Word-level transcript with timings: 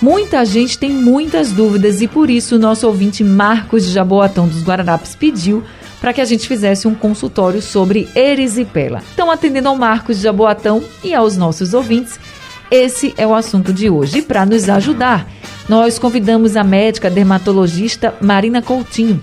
Muita 0.00 0.44
gente 0.44 0.78
tem 0.78 0.90
muitas 0.90 1.52
dúvidas 1.52 2.02
e 2.02 2.08
por 2.08 2.28
isso 2.28 2.56
o 2.56 2.58
nosso 2.58 2.86
ouvinte 2.86 3.24
Marcos 3.24 3.86
de 3.86 3.92
Jaboatão 3.92 4.46
dos 4.46 4.62
Guararapes 4.62 5.16
pediu 5.16 5.64
para 6.00 6.12
que 6.12 6.20
a 6.20 6.24
gente 6.24 6.46
fizesse 6.46 6.86
um 6.86 6.94
consultório 6.94 7.62
sobre 7.62 8.06
erisipela. 8.14 9.02
Então, 9.14 9.30
atendendo 9.30 9.68
ao 9.68 9.76
Marcos 9.76 10.18
de 10.18 10.22
Jaboatão 10.24 10.84
e 11.02 11.14
aos 11.14 11.38
nossos 11.38 11.72
ouvintes, 11.72 12.20
esse 12.70 13.14
é 13.16 13.26
o 13.26 13.34
assunto 13.34 13.72
de 13.72 13.88
hoje. 13.88 14.18
E 14.18 14.22
para 14.22 14.44
nos 14.44 14.68
ajudar, 14.68 15.26
nós 15.66 15.98
convidamos 15.98 16.56
a 16.56 16.62
médica 16.62 17.08
dermatologista 17.08 18.14
Marina 18.20 18.60
Coutinho. 18.60 19.20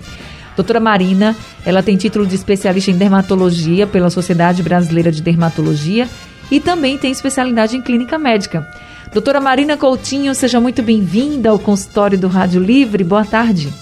Doutora 0.56 0.80
Marina, 0.80 1.36
ela 1.64 1.82
tem 1.82 1.96
título 1.96 2.26
de 2.26 2.34
especialista 2.34 2.90
em 2.90 2.96
dermatologia 2.96 3.86
pela 3.86 4.10
Sociedade 4.10 4.62
Brasileira 4.62 5.12
de 5.12 5.22
Dermatologia 5.22 6.08
e 6.50 6.58
também 6.58 6.98
tem 6.98 7.12
especialidade 7.12 7.76
em 7.76 7.82
clínica 7.82 8.18
médica. 8.18 8.68
Doutora 9.12 9.40
Marina 9.40 9.76
Coutinho, 9.76 10.34
seja 10.34 10.60
muito 10.60 10.82
bem-vinda 10.82 11.50
ao 11.50 11.58
consultório 11.58 12.18
do 12.18 12.28
Rádio 12.28 12.60
Livre. 12.60 13.04
Boa 13.04 13.24
tarde. 13.24 13.72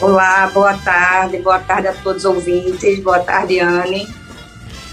Olá, 0.00 0.50
boa 0.52 0.74
tarde. 0.74 1.38
Boa 1.38 1.58
tarde 1.58 1.88
a 1.88 1.92
todos 1.92 2.24
os 2.24 2.34
ouvintes. 2.34 3.00
Boa 3.00 3.18
tarde, 3.20 3.60
Anne. 3.60 4.08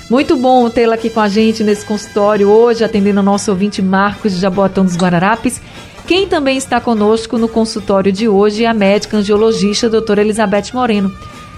Muito 0.10 0.38
bom 0.38 0.70
tê-la 0.70 0.96
aqui 0.96 1.10
com 1.10 1.20
a 1.20 1.28
gente 1.28 1.64
nesse 1.64 1.84
consultório 1.84 2.48
hoje, 2.48 2.84
atendendo 2.84 3.20
o 3.22 3.24
nosso 3.24 3.50
ouvinte 3.50 3.82
Marcos 3.82 4.34
de 4.34 4.40
Jaboatão 4.40 4.86
dos 4.86 4.96
Guararapes. 4.96 5.60
Quem 6.06 6.28
também 6.28 6.58
está 6.58 6.80
conosco 6.80 7.38
no 7.40 7.48
consultório 7.48 8.12
de 8.12 8.30
hoje 8.30 8.64
é 8.64 8.68
a 8.68 8.74
médica 8.74 9.18
angiologista 9.18 9.90
doutora 9.90 10.22
Elizabeth 10.22 10.72
Moreno. 10.74 11.12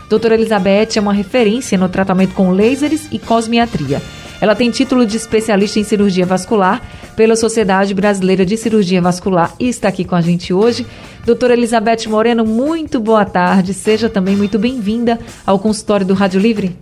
Doutora 0.10 0.36
Elizabeth 0.36 0.96
é 0.96 1.02
uma 1.02 1.12
referência 1.12 1.78
no 1.78 1.90
tratamento 1.90 2.34
com 2.34 2.52
lasers 2.52 3.08
e 3.12 3.20
cosmiatria. 3.20 4.02
Ela 4.40 4.56
tem 4.56 4.70
título 4.70 5.06
de 5.06 5.18
especialista 5.18 5.80
em 5.80 5.84
cirurgia 5.84 6.26
vascular 6.26 6.82
pela 7.16 7.36
Sociedade 7.36 7.94
Brasileira 7.94 8.46
de 8.46 8.56
Cirurgia 8.56 9.02
Vascular 9.02 9.54
e 9.60 9.68
está 9.68 9.88
aqui 9.88 10.06
com 10.06 10.16
a 10.16 10.22
gente 10.22 10.54
hoje. 10.54 10.86
Doutora 11.26 11.54
Elizabeth 11.54 12.08
Moreno, 12.08 12.46
muito 12.46 13.00
boa 13.00 13.26
tarde. 13.26 13.74
Seja 13.74 14.08
também 14.08 14.36
muito 14.36 14.60
bem-vinda 14.60 15.20
ao 15.46 15.58
consultório 15.58 16.06
do 16.06 16.14
Rádio 16.14 16.40
Livre. 16.40 16.78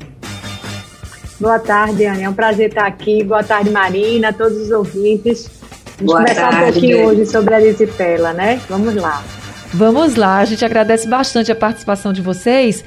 Boa 1.40 1.60
tarde, 1.60 2.06
Ana. 2.06 2.22
É 2.22 2.30
um 2.30 2.34
prazer 2.34 2.70
estar 2.70 2.86
aqui. 2.86 3.24
Boa 3.24 3.44
tarde, 3.44 3.70
Marina, 3.70 4.32
todos 4.34 4.58
os 4.58 4.72
ouvintes. 4.72 5.50
Vamos 5.98 6.14
boa 6.14 6.20
conversar 6.20 6.50
tarde. 6.50 6.58
um 6.58 6.72
pouquinho 6.74 7.06
hoje 7.06 7.26
sobre 7.26 7.56
a 7.56 7.62
erisipela, 7.62 8.34
né? 8.34 8.60
Vamos 8.70 8.96
lá. 8.96 9.24
Vamos 9.74 10.16
lá. 10.16 10.40
A 10.40 10.46
gente 10.46 10.64
agradece 10.64 11.08
bastante 11.08 11.52
a 11.52 11.56
participação 11.56 12.14
de 12.14 12.22
vocês. 12.22 12.84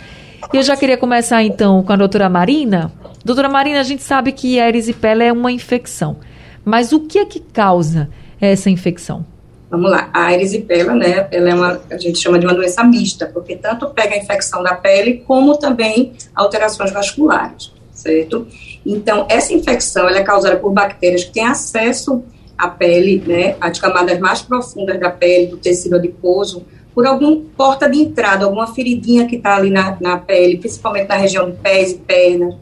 E 0.52 0.56
eu 0.56 0.62
já 0.62 0.76
queria 0.76 0.96
começar 0.96 1.42
então 1.42 1.82
com 1.82 1.92
a 1.92 1.96
doutora 1.96 2.28
Marina. 2.28 2.92
Doutora 3.24 3.48
Marina, 3.48 3.80
a 3.80 3.84
gente 3.84 4.02
sabe 4.02 4.32
que 4.32 4.58
a 4.58 4.68
erisipela 4.68 5.22
é 5.22 5.32
uma 5.32 5.52
infecção. 5.52 6.16
Mas 6.64 6.92
o 6.92 7.00
que 7.00 7.18
é 7.18 7.24
que 7.24 7.40
causa 7.40 8.08
essa 8.40 8.70
infecção? 8.70 9.24
Vamos 9.70 9.90
lá, 9.90 10.08
a 10.14 10.32
erisipela, 10.32 10.94
né, 10.94 11.28
ela 11.30 11.50
é 11.50 11.54
uma, 11.54 11.80
a 11.90 11.98
gente 11.98 12.18
chama 12.18 12.38
de 12.38 12.46
uma 12.46 12.54
doença 12.54 12.82
mista, 12.82 13.26
porque 13.26 13.54
tanto 13.54 13.90
pega 13.90 14.14
a 14.14 14.18
infecção 14.18 14.62
da 14.62 14.74
pele, 14.74 15.22
como 15.26 15.58
também 15.58 16.14
alterações 16.34 16.90
vasculares, 16.90 17.70
certo? 17.92 18.46
Então, 18.84 19.26
essa 19.28 19.52
infecção, 19.52 20.08
ela 20.08 20.18
é 20.18 20.22
causada 20.22 20.56
por 20.56 20.72
bactérias 20.72 21.24
que 21.24 21.32
têm 21.32 21.46
acesso 21.46 22.24
à 22.56 22.68
pele, 22.68 23.22
né, 23.26 23.56
às 23.60 23.78
camadas 23.78 24.18
mais 24.18 24.40
profundas 24.40 24.98
da 24.98 25.10
pele, 25.10 25.48
do 25.48 25.58
tecido 25.58 25.96
adiposo, 25.96 26.64
por 26.94 27.06
alguma 27.06 27.42
porta 27.56 27.88
de 27.88 27.98
entrada, 27.98 28.44
alguma 28.44 28.66
feridinha 28.74 29.26
que 29.26 29.36
está 29.36 29.56
ali 29.56 29.70
na, 29.70 29.96
na 30.00 30.16
pele, 30.18 30.58
principalmente 30.58 31.08
na 31.08 31.16
região 31.16 31.50
de 31.50 31.56
pés 31.56 31.92
e 31.92 31.98
pernas, 31.98 32.54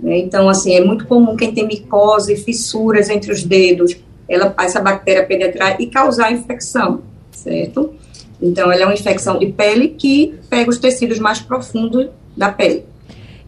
né? 0.00 0.18
Então, 0.18 0.48
assim, 0.48 0.74
é 0.74 0.84
muito 0.84 1.06
comum 1.06 1.36
quem 1.36 1.52
tem 1.52 1.66
micose, 1.66 2.36
fissuras 2.36 3.08
entre 3.08 3.32
os 3.32 3.42
dedos, 3.42 3.96
ela, 4.28 4.54
essa 4.60 4.80
bactéria 4.80 5.24
penetrar 5.24 5.80
e 5.80 5.86
causar 5.86 6.32
infecção, 6.32 7.02
certo? 7.30 7.94
Então, 8.40 8.70
ela 8.70 8.82
é 8.82 8.84
uma 8.84 8.94
infecção 8.94 9.38
de 9.38 9.46
pele 9.46 9.88
que 9.88 10.34
pega 10.48 10.70
os 10.70 10.78
tecidos 10.78 11.18
mais 11.18 11.40
profundos 11.40 12.08
da 12.36 12.52
pele. 12.52 12.84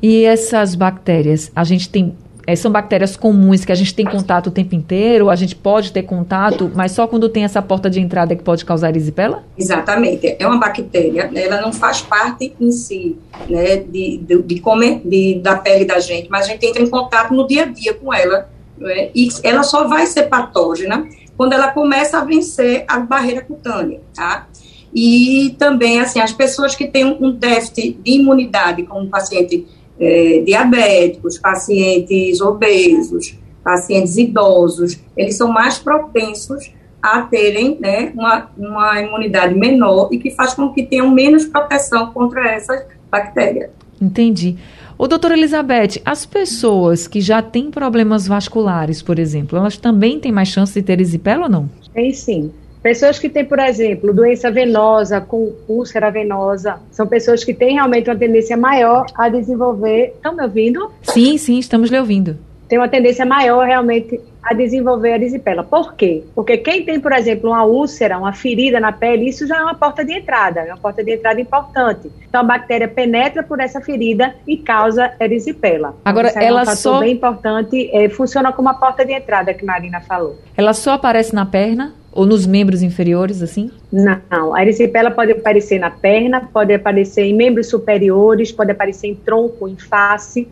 E 0.03 0.25
essas 0.25 0.75
bactérias, 0.75 1.53
a 1.55 1.63
gente 1.63 1.89
tem 1.89 2.15
é, 2.51 2.57
são 2.57 2.71
bactérias 2.71 3.17
comuns 3.17 3.65
que 3.65 3.71
a 3.71 3.75
gente 3.75 3.95
tem 3.95 4.05
contato 4.05 4.49
o 4.49 4.51
tempo 4.51 4.75
inteiro, 4.75 5.31
a 5.31 5.37
gente 5.37 5.55
pode 5.55 5.93
ter 5.93 6.03
contato, 6.03 6.71
mas 6.75 6.93
só 6.93 7.07
quando 7.07 7.29
tem 7.29 7.45
essa 7.45 7.63
porta 7.63 7.89
de 7.89 8.01
entrada 8.01 8.35
que 8.35 8.43
pode 8.43 8.65
causar 8.65 8.89
erisipela? 8.89 9.45
Exatamente, 9.57 10.37
é 10.39 10.47
uma 10.47 10.59
bactéria, 10.59 11.31
né, 11.31 11.45
ela 11.45 11.61
não 11.61 11.73
faz 11.73 12.03
parte 12.03 12.53
em 12.61 12.73
si, 12.73 13.17
né, 13.49 13.77
de, 13.77 14.19
de, 14.19 14.43
de, 14.43 14.61
comer, 14.61 15.01
de, 15.05 15.41
da 15.41 15.57
pele 15.57 15.85
da 15.85 16.01
gente, 16.01 16.29
mas 16.29 16.47
a 16.47 16.49
gente 16.49 16.67
entra 16.67 16.83
em 16.83 16.91
contato 16.91 17.33
no 17.33 17.47
dia 17.47 17.63
a 17.63 17.67
dia 17.67 17.95
com 17.95 18.13
ela, 18.13 18.49
né, 18.77 19.11
e 19.15 19.29
ela 19.45 19.63
só 19.63 19.87
vai 19.87 20.07
ser 20.07 20.25
patógena 20.25 21.07
quando 21.37 21.53
ela 21.53 21.69
começa 21.69 22.19
a 22.19 22.25
vencer 22.25 22.85
a 22.89 22.99
barreira 22.99 23.43
cutânea, 23.43 24.01
tá? 24.15 24.47
E 24.93 25.55
também, 25.59 26.01
assim, 26.01 26.21
as 26.21 26.33
pessoas 26.33 26.75
que 26.75 26.87
têm 26.87 27.05
um 27.05 27.31
déficit 27.31 27.93
de 27.93 28.11
imunidade, 28.13 28.83
como 28.83 29.03
um 29.03 29.09
paciente 29.09 29.67
é, 30.01 30.43
diabéticos, 30.45 31.39
pacientes 31.39 32.41
obesos, 32.41 33.39
pacientes 33.63 34.17
idosos, 34.17 34.99
eles 35.17 35.37
são 35.37 35.53
mais 35.53 35.79
propensos 35.79 36.73
a 37.03 37.23
terem 37.23 37.79
né, 37.81 38.13
uma, 38.15 38.51
uma 38.57 39.01
imunidade 39.01 39.55
menor 39.55 40.09
e 40.13 40.19
que 40.19 40.31
faz 40.31 40.55
com 40.55 40.73
que 40.73 40.85
tenham 40.85 41.11
menos 41.11 41.45
proteção 41.45 42.13
contra 42.13 42.51
essas 42.51 42.85
bactérias. 43.11 43.71
Entendi. 44.01 44.57
Ô, 44.97 45.07
doutora 45.07 45.35
Elizabeth, 45.35 46.01
as 46.05 46.27
pessoas 46.27 47.07
que 47.07 47.21
já 47.21 47.41
têm 47.41 47.71
problemas 47.71 48.27
vasculares, 48.27 49.01
por 49.01 49.19
exemplo, 49.19 49.59
elas 49.59 49.79
também 49.79 50.21
têm 50.21 50.33
mais 50.33 50.49
chance 50.49 50.75
de 50.75 50.83
ter 50.83 50.93
erisipela 50.93 51.45
ou 51.45 51.49
não? 51.49 51.71
Tem 51.95 52.13
sim. 52.13 52.51
Pessoas 52.83 53.19
que 53.19 53.29
têm, 53.29 53.45
por 53.45 53.59
exemplo, 53.59 54.13
doença 54.13 54.51
venosa 54.51 55.21
com 55.21 55.53
úlcera 55.69 56.11
venosa, 56.11 56.81
são 56.91 57.07
pessoas 57.07 57.45
que 57.45 57.53
têm 57.53 57.75
realmente 57.75 58.09
uma 58.09 58.17
tendência 58.17 58.57
maior 58.57 59.05
a 59.15 59.29
desenvolver. 59.29 60.15
Estão 60.17 60.35
me 60.35 60.43
ouvindo? 60.43 60.91
Sim, 61.03 61.37
sim, 61.37 61.59
estamos 61.59 61.91
lhe 61.91 61.99
ouvindo. 61.99 62.39
Tem 62.69 62.79
uma 62.79 62.89
tendência 62.89 63.27
maior 63.27 63.67
realmente 63.67 64.19
a 64.43 64.55
desenvolver 64.55 65.13
a 65.13 65.15
erisipela. 65.17 65.63
Por 65.63 65.95
quê? 65.95 66.23
Porque 66.35 66.57
quem 66.57 66.85
tem, 66.85 66.99
por 67.01 67.13
exemplo, 67.13 67.51
uma 67.51 67.65
úlcera, 67.65 68.17
uma 68.17 68.33
ferida 68.33 68.81
na 68.81 68.93
pele, 68.93 69.29
isso 69.29 69.47
já 69.47 69.59
é 69.59 69.63
uma 69.63 69.75
porta 69.75 70.05
de 70.05 70.15
entrada, 70.15 70.61
é 70.61 70.73
uma 70.73 70.79
porta 70.79 71.05
de 71.05 71.13
entrada 71.13 71.41
importante. 71.41 72.11
Então 72.29 72.41
a 72.41 72.45
bactéria 72.45 72.89
penetra 72.89 73.43
por 73.43 73.61
essa 73.61 73.81
ferida 73.81 74.35
e 74.47 74.57
causa 74.57 75.13
erisipela. 75.21 75.97
Agora, 76.05 76.31
então, 76.31 76.43
é 76.43 76.47
ela 76.47 76.63
um 76.63 76.65
fator 76.65 76.77
só 76.77 77.01
bem 77.01 77.13
importante, 77.13 77.91
é, 77.93 78.09
funciona 78.09 78.53
como 78.53 78.69
uma 78.69 78.75
porta 78.79 79.05
de 79.05 79.13
entrada 79.13 79.53
que 79.53 79.65
Marina 79.65 80.01
falou. 80.01 80.39
Ela 80.57 80.73
só 80.73 80.93
aparece 80.93 81.35
na 81.35 81.45
perna 81.45 81.95
ou 82.13 82.27
nos 82.27 82.47
membros 82.47 82.83
inferiores, 82.83 83.43
assim? 83.43 83.71
Não, 83.93 84.55
a 84.55 84.63
erisipela 84.63 85.11
pode 85.11 85.33
aparecer 85.33 85.79
na 85.79 85.91
perna, 85.91 86.49
pode 86.53 86.73
aparecer 86.73 87.23
em 87.23 87.35
membros 87.35 87.69
superiores, 87.69 88.51
pode 88.51 88.71
aparecer 88.71 89.09
em 89.09 89.15
tronco, 89.15 89.69
em 89.69 89.77
face. 89.77 90.49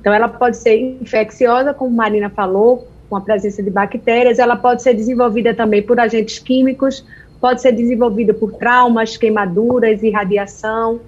Então, 0.00 0.12
ela 0.12 0.28
pode 0.28 0.56
ser 0.56 0.76
infecciosa, 0.76 1.72
como 1.72 1.94
Marina 1.94 2.28
falou, 2.28 2.88
com 3.08 3.16
a 3.16 3.20
presença 3.20 3.62
de 3.62 3.70
bactérias, 3.70 4.38
ela 4.38 4.56
pode 4.56 4.82
ser 4.82 4.94
desenvolvida 4.94 5.54
também 5.54 5.82
por 5.82 6.00
agentes 6.00 6.38
químicos, 6.38 7.04
pode 7.40 7.60
ser 7.60 7.72
desenvolvida 7.72 8.32
por 8.32 8.52
traumas, 8.54 9.16
queimaduras 9.16 10.02
e 10.02 10.10
radiação. 10.10 11.00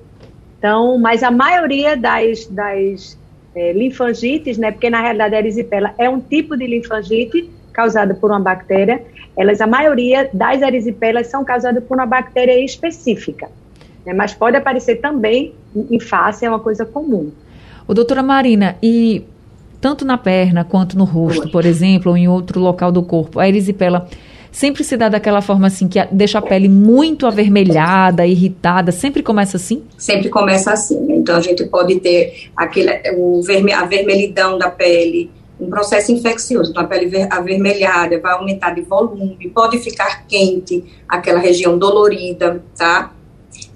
Então, 0.59 0.99
mas 0.99 1.23
a 1.23 1.31
maioria 1.31 1.97
das, 1.97 2.47
das 2.47 3.19
é, 3.55 3.73
linfangites, 3.73 4.59
né, 4.59 4.71
porque 4.71 4.91
na 4.91 5.01
realidade 5.01 5.35
a 5.35 5.39
erisipela 5.39 5.95
é 5.97 6.09
um 6.09 6.21
tipo 6.21 6.57
de 6.57 6.67
linfangite 6.67 7.51
causada 7.75 8.15
por 8.15 8.31
uma 8.31 8.41
bactéria, 8.41 9.03
elas, 9.37 9.61
a 9.61 9.67
maioria 9.67 10.31
das 10.33 10.63
erisipelas 10.63 11.27
são 11.27 11.45
causadas 11.45 11.83
por 11.85 11.99
uma 11.99 12.07
bactéria 12.07 12.65
específica, 12.65 13.49
né, 14.07 14.15
mas 14.15 14.33
pode 14.33 14.57
aparecer 14.57 14.97
também 14.97 15.53
em 15.91 16.01
face, 16.01 16.47
é 16.47 16.49
uma 16.49 16.61
coisa 16.61 16.87
comum. 16.87 17.33
Ô, 17.87 17.93
doutora 17.93 18.23
Marina, 18.23 18.77
e 18.83 19.25
tanto 19.81 20.05
na 20.05 20.17
perna 20.17 20.65
quanto 20.65 20.97
no 20.97 21.05
rosto, 21.05 21.51
por 21.51 21.67
exemplo, 21.67 22.13
ou 22.13 22.17
em 22.17 22.29
outro 22.29 22.61
local 22.61 22.91
do 22.91 23.03
corpo, 23.03 23.41
a 23.41 23.47
erisipela 23.47 24.09
sempre 24.51 24.85
se 24.85 24.97
dá 24.97 25.09
daquela 25.09 25.43
forma 25.43 25.67
assim, 25.67 25.89
que 25.89 25.99
deixa 26.13 26.39
a 26.39 26.43
pele 26.43 26.69
muito 26.69 27.27
avermelhada, 27.27 28.25
irritada, 28.25 28.93
sempre 28.93 29.21
começa 29.21 29.57
assim? 29.57 29.83
Sempre 29.99 30.29
começa 30.29 30.73
assim? 30.73 31.13
Então 31.13 31.37
a 31.37 31.41
gente 31.41 31.65
pode 31.65 31.99
ter 31.99 32.51
aquele, 32.57 32.91
o 33.17 33.43
verme, 33.43 33.73
a 33.73 33.85
vermelhidão 33.85 34.57
da 34.57 34.71
pele, 34.71 35.29
um 35.59 35.71
processo 35.71 36.11
infeccioso, 36.11 36.71
então 36.71 36.83
a 36.83 36.87
pele 36.87 37.27
avermelhada 37.31 38.19
vai 38.19 38.33
aumentar 38.33 38.71
de 38.71 38.83
volume, 38.83 39.51
pode 39.55 39.79
ficar 39.79 40.27
quente, 40.27 40.85
aquela 41.09 41.39
região 41.39 41.79
dolorida, 41.79 42.63
tá? 42.77 43.13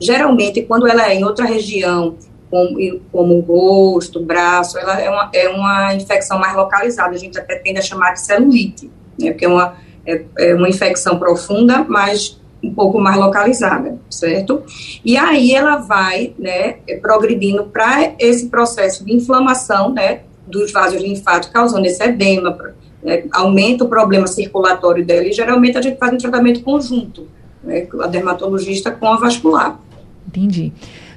Geralmente, 0.00 0.62
quando 0.62 0.86
ela 0.88 1.08
é 1.08 1.14
em 1.14 1.24
outra 1.24 1.44
região, 1.44 2.16
como, 2.50 2.78
como 3.12 3.34
o 3.36 3.40
rosto, 3.40 4.24
braço, 4.24 4.78
ela 4.78 5.00
é 5.00 5.08
uma, 5.08 5.30
é 5.32 5.48
uma 5.48 5.94
infecção 5.94 6.38
mais 6.38 6.56
localizada, 6.56 7.14
a 7.14 7.18
gente 7.18 7.38
até 7.38 7.56
tende 7.56 7.78
a 7.78 7.82
chamar 7.82 8.12
de 8.12 8.20
celulite, 8.22 8.90
né, 9.18 9.30
porque 9.30 9.44
é 9.44 9.48
uma, 9.48 9.76
é, 10.06 10.24
é 10.38 10.54
uma 10.54 10.68
infecção 10.68 11.18
profunda, 11.18 11.84
mas 11.88 12.40
um 12.62 12.74
pouco 12.74 12.98
mais 12.98 13.16
localizada, 13.16 13.98
certo? 14.10 14.64
E 15.04 15.16
aí 15.16 15.54
ela 15.54 15.76
vai, 15.76 16.34
né, 16.38 16.78
progredindo 17.00 17.64
para 17.64 18.14
esse 18.18 18.48
processo 18.48 19.04
de 19.04 19.14
inflamação, 19.14 19.92
né, 19.92 20.22
dos 20.48 20.72
vasos 20.72 21.00
linfáticos, 21.00 21.52
causando 21.52 21.86
esse 21.86 22.02
edema, 22.02 22.56
né, 23.02 23.24
aumenta 23.32 23.84
o 23.84 23.88
problema 23.88 24.26
circulatório 24.26 25.04
dela, 25.04 25.26
e 25.26 25.32
geralmente 25.32 25.78
a 25.78 25.82
gente 25.82 25.98
faz 25.98 26.12
um 26.12 26.18
tratamento 26.18 26.62
conjunto, 26.62 27.28
né, 27.62 27.86
a 28.00 28.06
dermatologista 28.06 28.90
com 28.90 29.06
a 29.06 29.16
vascular. 29.16 29.78
Entendi. 30.26 30.72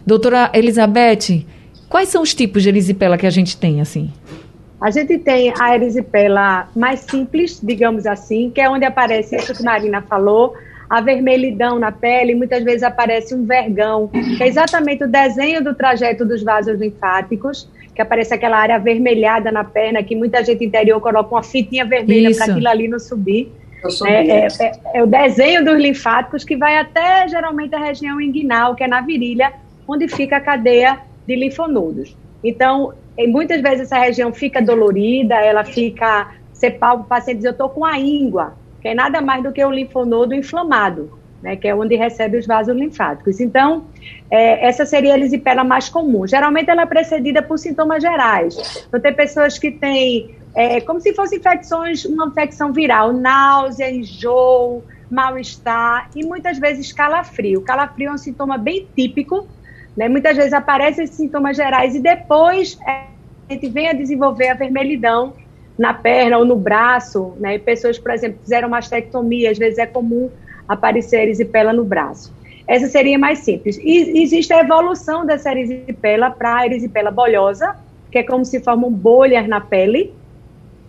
Doutora 0.06 0.52
Elizabeth, 0.54 1.46
quais 1.90 2.10
são 2.10 2.22
os 2.22 2.34
tipos 2.34 2.64
de 2.64 2.70
erisipela 2.70 3.18
que 3.18 3.28
a 3.28 3.30
gente 3.30 3.58
tem, 3.58 3.82
assim? 3.82 4.12
A 4.80 4.90
gente 4.90 5.20
tem 5.20 5.54
a 5.60 5.76
erisipela 5.76 6.68
mais 6.76 7.02
simples, 7.02 7.60
digamos 7.62 8.08
assim, 8.08 8.50
que 8.50 8.60
é 8.60 8.68
onde 8.68 8.84
aparece 8.84 9.36
isso 9.36 9.54
que 9.54 9.62
a 9.62 9.66
Marina 9.66 10.02
falou, 10.02 10.56
a 10.90 11.00
vermelhidão 11.00 11.80
na 11.80 11.92
pele, 11.92 12.36
muitas 12.36 12.64
vezes 12.64 12.84
aparece 12.84 13.34
um 13.34 13.46
vergão, 13.46 14.10
que 14.10 14.44
é 14.44 14.48
exatamente 14.48 15.04
o 15.04 15.08
desenho 15.08 15.64
do 15.64 15.74
trajeto 15.74 16.26
dos 16.26 16.44
vasos 16.44 16.80
linfáticos, 16.80 17.70
que 17.94 18.02
aparece 18.02 18.34
aquela 18.34 18.58
área 18.58 18.76
avermelhada 18.76 19.52
na 19.52 19.64
perna, 19.64 20.02
que 20.04 20.16
muita 20.16 20.44
gente 20.44 20.64
interior 20.64 21.00
coloca 21.02 21.36
uma 21.36 21.44
fitinha 21.44 21.86
vermelha 21.86 22.36
para 22.36 22.46
aquilo 22.46 22.68
ali 22.68 22.88
não 22.88 23.00
subir. 23.00 23.52
É, 24.06 24.28
é, 24.28 24.48
é, 24.48 24.72
é, 24.94 25.04
o 25.04 25.08
desenho 25.08 25.66
dos 25.66 25.80
linfáticos 25.80 26.44
que 26.44 26.56
vai 26.56 26.78
até 26.78 27.28
geralmente 27.28 27.74
a 27.74 27.80
região 27.80 28.22
inguinal, 28.22 28.76
que 28.76 28.84
é 28.84 28.88
na 28.88 29.02
virilha, 29.02 29.54
onde 29.88 30.08
fica 30.08 30.38
a 30.38 30.42
cadeia 30.42 31.00
de 31.26 31.36
linfonodos. 31.36 32.16
Então, 32.44 32.94
muitas 33.28 33.62
vezes 33.62 33.82
essa 33.82 33.98
região 33.98 34.32
fica 34.32 34.62
dolorida, 34.62 35.36
ela 35.36 35.64
fica, 35.64 36.32
você 36.54 36.70
palpa 36.70 37.04
o 37.04 37.08
paciente 37.08 37.38
diz, 37.38 37.46
eu 37.46 37.52
estou 37.52 37.70
com 37.70 37.84
a 37.84 37.98
íngua, 37.98 38.54
que 38.82 38.88
é 38.88 38.94
nada 38.94 39.20
mais 39.20 39.44
do 39.44 39.52
que 39.52 39.64
o 39.64 39.72
linfonodo 39.72 40.36
inflamado, 40.36 41.12
né, 41.42 41.56
que 41.56 41.68
é 41.68 41.76
onde 41.76 41.96
recebe 41.96 42.38
os 42.38 42.46
vasos 42.46 42.76
linfáticos. 42.76 43.40
Então, 43.40 43.86
é, 44.30 44.68
essa 44.68 44.86
seria 44.86 45.14
a 45.14 45.18
erisipela 45.18 45.64
mais 45.64 45.90
comum. 45.90 46.28
Geralmente 46.28 46.70
ela 46.70 46.84
é 46.84 46.86
precedida 46.86 47.42
por 47.42 47.58
sintomas 47.58 48.02
gerais. 48.02 48.86
Então, 48.88 49.00
tem 49.00 49.14
pessoas 49.14 49.58
que 49.58 49.72
têm, 49.72 50.36
é, 50.56 50.80
como 50.82 51.00
se 51.00 51.14
fossem 51.14 51.40
infecções, 51.40 52.06
uma 52.06 52.28
infecção 52.28 52.72
viral, 52.72 53.12
náusea, 53.12 53.92
enjoo, 53.92 54.84
mal-estar 55.10 56.10
e 56.16 56.24
muitas 56.24 56.58
vezes 56.58 56.94
calafrio. 56.94 57.62
Calafrio 57.62 58.10
é 58.10 58.14
um 58.14 58.18
sintoma 58.18 58.58
bem 58.58 58.88
típico, 58.96 59.48
né? 59.98 60.08
muitas 60.08 60.38
vezes 60.38 60.54
aparecem 60.54 61.04
esses 61.04 61.18
sintomas 61.18 61.58
gerais 61.58 61.96
e 61.96 62.00
depois 62.00 62.78
é, 62.88 63.06
a 63.50 63.54
gente 63.54 63.68
vem 63.68 63.90
a 63.90 63.94
desenvolver 63.94 64.48
a 64.48 64.54
vermelhidão 64.54 65.34
na 65.78 65.94
perna 65.94 66.38
ou 66.38 66.46
no 66.46 66.56
braço, 66.56 67.34
né? 67.40 67.58
Pessoas, 67.58 67.98
por 67.98 68.12
exemplo, 68.12 68.40
fizeram 68.42 68.70
mastectomia, 68.70 69.50
às 69.50 69.58
vezes 69.58 69.80
é 69.80 69.86
comum 69.88 70.30
aparecer 70.74 71.22
erisipela 71.22 71.74
no 71.74 71.84
braço. 71.84 72.34
Essa 72.68 72.88
seria 72.88 73.18
mais 73.18 73.40
simples. 73.40 73.78
E 73.84 74.22
existe 74.24 74.54
a 74.54 74.62
evolução 74.62 75.26
dessa 75.26 75.52
erisipela 75.52 76.30
para 76.30 76.58
a 76.58 76.66
erisipela 76.66 77.12
bolhosa, 77.12 77.76
que 78.12 78.18
é 78.18 78.24
como 78.24 78.46
se 78.46 78.60
formam 78.60 78.92
bolhas 78.92 79.48
na 79.48 79.60
pele, 79.60 80.14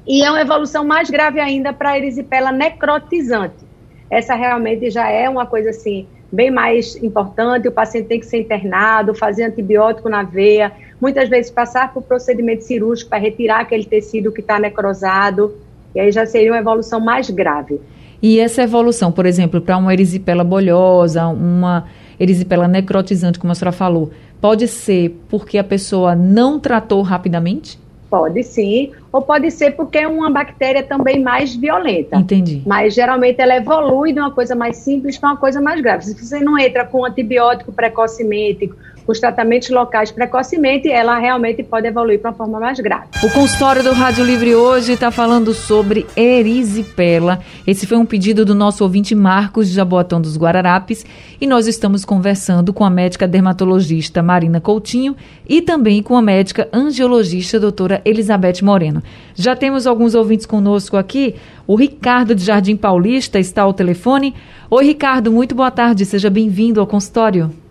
e 0.07 0.23
é 0.23 0.31
uma 0.31 0.41
evolução 0.41 0.85
mais 0.85 1.09
grave 1.09 1.41
ainda 1.41 1.73
para 1.73 1.91
a 1.91 1.99
erisipela 1.99 2.51
necrotizante. 2.51 3.65
Essa 4.11 4.35
realmente 4.35 4.91
já 4.91 5.09
é 5.09 5.29
uma 5.29 5.47
coisa 5.47 5.71
assim 5.71 6.07
bem 6.31 6.51
mais 6.51 6.97
importante, 6.97 7.69
o 7.69 7.73
paciente 7.73 8.07
tem 8.07 8.19
que 8.19 8.27
ser 8.27 8.39
internado, 8.39 9.15
fazer 9.15 9.45
antibiótico 9.45 10.09
na 10.09 10.23
veia, 10.23 10.73
muitas 10.99 11.29
vezes 11.29 11.51
passar 11.51 11.93
por 11.93 12.03
procedimento 12.03 12.65
cirúrgico 12.65 13.11
para 13.11 13.19
retirar 13.19 13.61
aquele 13.61 13.85
tecido 13.85 14.33
que 14.33 14.41
está 14.41 14.59
necrosado, 14.59 15.55
e 15.95 16.01
aí 16.01 16.11
já 16.11 16.25
seria 16.25 16.51
uma 16.51 16.59
evolução 16.59 16.99
mais 16.99 17.29
grave. 17.29 17.81
E 18.23 18.39
essa 18.39 18.63
evolução, 18.63 19.11
por 19.11 19.27
exemplo, 19.27 19.61
para 19.61 19.77
uma 19.77 19.93
erisipela 19.93 20.45
bolhosa, 20.45 21.27
uma 21.27 21.87
erisipela 22.21 22.69
necrotizante, 22.69 23.39
como 23.39 23.51
a 23.51 23.55
senhora 23.55 23.73
falou, 23.73 24.11
pode 24.41 24.69
ser 24.69 25.19
porque 25.29 25.59
a 25.59 25.65
pessoa 25.65 26.15
não 26.15 26.61
tratou 26.61 27.03
rapidamente? 27.03 27.81
Pode 28.09 28.43
sim, 28.43 28.91
ou 29.11 29.23
pode 29.23 29.51
ser 29.51 29.71
porque 29.71 29.99
é 29.99 30.07
uma 30.07 30.31
bactéria 30.31 30.83
também 30.83 31.21
mais 31.21 31.57
violenta. 31.57 32.17
Entendi. 32.17 32.63
Mas 32.67 32.95
geralmente 32.95 33.41
ela 33.41 33.57
evolui 33.57 34.13
de 34.13 34.21
uma 34.21 34.31
coisa 34.31 34.55
mais 34.55 34.77
simples 34.77 35.17
para 35.17 35.31
uma 35.31 35.37
coisa 35.39 35.61
mais 35.63 35.81
grave. 35.81 36.05
Se 36.05 36.15
você 36.15 36.39
não 36.41 36.59
entra 36.59 36.85
com 36.85 37.07
antibiótico 37.07 37.73
precocemente, 37.73 38.71
os 39.07 39.19
tratamentos 39.19 39.71
locais 39.71 40.11
precocemente, 40.11 40.89
ela 40.89 41.19
realmente 41.19 41.63
pode 41.63 41.87
evoluir 41.87 42.21
para 42.21 42.31
uma 42.31 42.37
forma 42.37 42.61
mais 42.61 42.79
grave. 42.81 43.07
O 43.23 43.31
consultório 43.31 43.83
do 43.83 43.93
Rádio 43.93 44.25
Livre 44.25 44.55
hoje 44.55 44.93
está 44.93 45.11
falando 45.11 45.53
sobre 45.55 46.07
erisipela. 46.17 47.41
Esse 47.67 47.87
foi 47.87 47.97
um 47.97 48.07
pedido 48.07 48.45
do 48.45 48.55
nosso 48.55 48.85
ouvinte 48.85 49.15
Marcos 49.15 49.69
de 49.69 49.75
Jaboatão 49.75 50.21
dos 50.21 50.37
Guararapes 50.37 51.05
e 51.41 51.47
nós 51.47 51.67
estamos 51.67 52.05
conversando 52.05 52.73
com 52.73 52.85
a 52.85 52.91
médica 52.91 53.27
dermatologista 53.27 54.23
Marina 54.23 54.61
Coutinho 54.61 55.17
e 55.49 55.61
também 55.61 56.03
com 56.03 56.17
a 56.17 56.23
médica 56.23 56.69
angiologista 56.73 57.59
doutora 57.59 58.01
Elizabeth 58.05 58.63
Moreno. 58.63 59.03
Já 59.35 59.57
temos 59.57 59.87
alguns 59.87 60.15
ouvintes 60.15 60.47
conosco 60.47 60.97
aqui. 60.97 61.35
O 61.67 61.77
Ricardo 61.77 62.35
de 62.35 62.45
Jardim 62.45 62.77
Paulista 62.77 63.39
está 63.39 63.63
ao 63.63 63.73
telefone. 63.73 64.35
Oi, 64.71 64.85
Ricardo, 64.85 65.31
muito 65.31 65.55
boa 65.55 65.71
tarde. 65.71 66.05
Seja 66.05 66.31
bem-vindo 66.31 66.81
ao 66.81 66.87
consultório. 66.87 67.62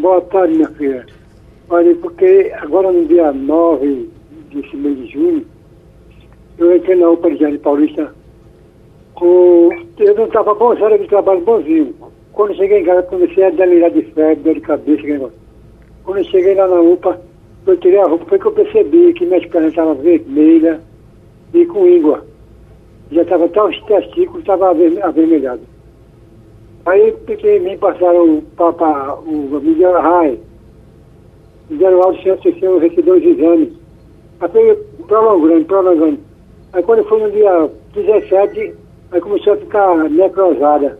Boa 0.00 0.20
tarde, 0.20 0.54
minha 0.54 0.68
filha. 0.70 1.04
Olha, 1.68 1.92
porque 1.96 2.52
agora 2.60 2.92
no 2.92 3.04
dia 3.06 3.32
9 3.32 4.08
desse 4.52 4.76
mês 4.76 4.96
de 4.96 5.06
junho, 5.06 5.44
eu 6.56 6.76
entrei 6.76 6.94
na 6.94 7.10
UPA 7.10 7.32
de 7.32 7.58
Paulista 7.58 8.14
com. 9.14 9.70
Eu 9.98 10.14
não 10.14 10.26
estava 10.26 10.54
bom, 10.54 10.72
era 10.74 10.96
de 10.96 11.08
trabalho 11.08 11.40
bonzinho. 11.40 11.92
Quando 12.32 12.54
cheguei 12.54 12.78
em 12.78 12.84
casa, 12.84 13.02
comecei 13.02 13.42
a 13.42 13.50
delirar 13.50 13.90
de 13.90 14.02
febre, 14.02 14.44
dor 14.44 14.54
de 14.54 14.60
cabeça, 14.60 15.02
negócio. 15.02 15.38
Quando 16.04 16.24
cheguei 16.30 16.54
lá 16.54 16.68
na 16.68 16.80
UPA, 16.80 17.20
eu 17.66 17.76
tirei 17.78 17.98
a 17.98 18.06
roupa, 18.06 18.24
foi 18.26 18.38
que 18.38 18.46
eu 18.46 18.52
percebi 18.52 19.12
que 19.14 19.26
minha 19.26 19.48
pernas 19.48 19.70
estavam 19.70 19.96
vermelha 19.96 20.80
e 21.52 21.66
com 21.66 21.88
íngua. 21.88 22.24
Já 23.10 23.22
estava 23.22 23.46
até 23.46 23.60
os 23.60 23.82
testículos, 23.82 24.42
estava 24.42 24.70
avermelhado. 24.70 25.62
Aí 26.88 27.14
fiquei, 27.26 27.60
me 27.60 27.76
passaram 27.76 28.42
para 28.56 29.14
o 29.16 29.60
Miguel 29.60 29.94
Arraia, 29.94 30.38
me 31.68 31.76
deram 31.76 32.02
alto 32.02 32.22
sem 32.22 32.32
assistência, 32.32 32.66
eu 32.66 33.14
os 33.14 33.22
exames. 33.22 33.74
Até 34.40 34.74
prolongando, 35.06 35.66
prolongando. 35.66 36.18
Aí 36.72 36.82
quando 36.82 37.04
foi 37.04 37.20
no 37.20 37.30
dia 37.30 37.70
17, 37.92 38.74
aí 39.12 39.20
começou 39.20 39.52
a 39.52 39.56
ficar 39.58 39.96
necrosada. 40.08 40.98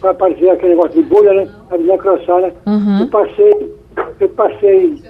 Para 0.00 0.12
aparecer 0.12 0.48
aquele 0.48 0.76
negócio 0.76 1.02
de 1.02 1.08
bolha, 1.10 1.34
né? 1.34 1.50
A 1.70 1.76
necrosada. 1.76 2.54
Uhum. 2.66 3.00
Eu 3.00 3.08
passei, 3.08 3.74
eu 4.18 4.28
passei 4.30 5.02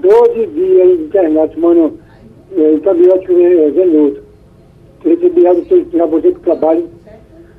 12 0.00 0.46
dias 0.46 1.00
internado, 1.00 1.52
tomando 1.54 1.96
é, 2.56 2.74
antibiótico 2.74 3.34
venoso. 3.72 4.20
Recebi 5.04 5.46
algo, 5.46 5.64
já 5.92 6.06
botei 6.08 6.32
para 6.32 6.40
o 6.40 6.42
trabalho 6.42 6.99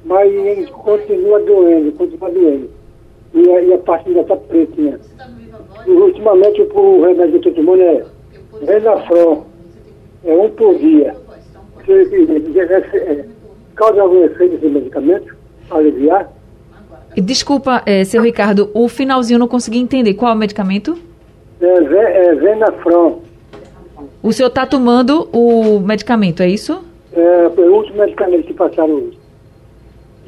mas 0.03 0.31
ele 0.31 0.67
continua 0.67 1.39
doendo, 1.39 1.91
continua 1.93 2.29
doendo. 2.31 2.69
E 3.33 3.49
a, 3.49 3.61
e 3.61 3.73
a 3.73 3.77
parte 3.77 4.09
ainda 4.09 4.21
está 4.21 4.35
pretinha. 4.35 4.99
E 5.85 5.91
ultimamente 5.91 6.61
o 6.61 7.01
remédio 7.01 7.39
que 7.39 7.47
eu 7.47 7.51
estou 7.51 7.53
tomando 7.53 7.81
é 7.81 8.05
Venafron, 8.61 9.45
é 10.25 10.33
um 10.33 10.49
por 10.49 10.77
dia. 10.77 11.15
É, 11.87 13.25
causa 13.75 14.01
algum 14.01 14.23
efeito 14.23 14.55
esse 14.55 14.67
medicamento? 14.67 15.35
Aliviar? 15.69 16.31
Desculpa, 17.15 17.81
é, 17.85 18.03
seu 18.03 18.21
Ricardo, 18.21 18.69
o 18.73 18.87
finalzinho 18.87 19.35
eu 19.35 19.39
não 19.39 19.47
consegui 19.47 19.79
entender. 19.79 20.13
Qual 20.13 20.31
é 20.31 20.35
o 20.35 20.37
medicamento? 20.37 20.97
É, 21.59 22.27
é 22.27 22.35
Venafron. 22.35 23.21
O 24.21 24.31
senhor 24.31 24.49
está 24.49 24.65
tomando 24.65 25.27
o 25.31 25.79
medicamento, 25.79 26.43
é 26.43 26.49
isso? 26.49 26.83
É, 27.13 27.47
o 27.47 27.75
último 27.75 27.97
medicamento 27.99 28.45
que 28.45 28.53
passaram 28.53 28.93
hoje 28.93 29.20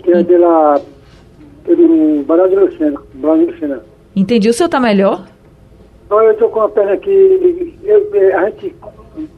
que 0.03 0.11
é 0.11 0.23
pela, 0.23 0.79
pelo 1.63 2.23
Barão 2.23 2.47
de 2.49 2.55
Lucena, 2.55 3.01
de 3.13 3.45
Lucena. 3.45 3.83
Entendi. 4.15 4.49
O 4.49 4.53
senhor 4.53 4.67
está 4.67 4.79
melhor? 4.79 5.25
Então, 6.05 6.21
eu 6.21 6.33
estou 6.33 6.49
com 6.49 6.61
a 6.61 6.69
perna 6.69 6.97
que 6.97 7.79
eu, 7.83 8.37
a 8.37 8.49
gente 8.49 8.75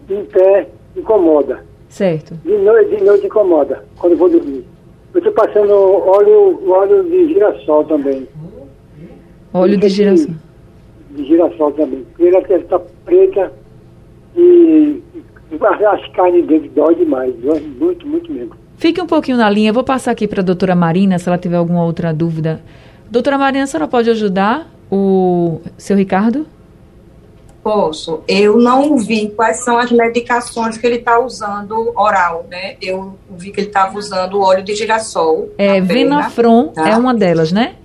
em 0.09 0.25
pé 0.25 0.67
incomoda. 0.95 1.63
Certo. 1.87 2.35
De 2.43 2.57
noite, 2.57 2.95
de 2.95 3.03
noite 3.03 3.25
incomoda, 3.27 3.85
quando 3.97 4.13
eu 4.13 4.17
vou 4.17 4.29
dormir. 4.29 4.65
Eu 5.13 5.19
estou 5.19 5.31
passando 5.31 5.71
óleo, 5.71 6.69
óleo 6.69 7.03
de 7.03 7.33
girassol 7.33 7.85
também. 7.85 8.27
Óleo 9.53 9.77
de 9.77 9.87
girassol? 9.87 10.33
De, 11.11 11.15
de 11.15 11.25
girassol 11.25 11.71
também. 11.71 12.05
Ele 12.19 12.37
está 12.37 12.79
preta 13.05 13.53
e 14.35 15.01
as 15.87 16.07
carnes 16.09 16.45
dele 16.47 16.69
dói 16.75 16.95
demais, 16.95 17.33
dói 17.35 17.61
muito, 17.61 18.05
muito 18.05 18.31
mesmo. 18.31 18.55
Fique 18.77 19.01
um 19.01 19.07
pouquinho 19.07 19.37
na 19.37 19.49
linha, 19.49 19.69
eu 19.69 19.73
vou 19.73 19.83
passar 19.83 20.11
aqui 20.11 20.27
para 20.27 20.41
a 20.41 20.43
doutora 20.43 20.75
Marina, 20.75 21.17
se 21.17 21.27
ela 21.27 21.37
tiver 21.37 21.57
alguma 21.57 21.83
outra 21.83 22.13
dúvida 22.13 22.61
Doutora 23.09 23.37
Mariana, 23.37 23.65
a 23.65 23.67
senhora 23.67 23.87
pode 23.87 24.09
ajudar 24.09 24.67
o 24.91 25.61
seu 25.77 25.95
Ricardo? 25.95 26.47
Posso. 27.63 28.21
Eu 28.27 28.57
não 28.57 28.97
vi 28.97 29.29
quais 29.29 29.63
são 29.63 29.77
as 29.77 29.91
medicações 29.91 30.77
que 30.77 30.85
ele 30.85 30.97
está 30.97 31.19
usando 31.19 31.91
oral, 31.95 32.45
né? 32.49 32.75
Eu 32.81 33.17
vi 33.29 33.51
que 33.51 33.59
ele 33.59 33.67
estava 33.67 33.97
usando 33.97 34.39
óleo 34.39 34.63
de 34.63 34.75
girassol. 34.75 35.49
É, 35.57 35.81
Venafron 35.81 36.67
tá? 36.67 36.89
é 36.89 36.95
uma 36.95 37.13
delas, 37.13 37.51
né? 37.51 37.75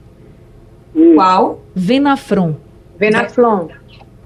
Qual? 1.15 1.61
Venafron. 1.75 2.57
Venaflon. 2.99 3.69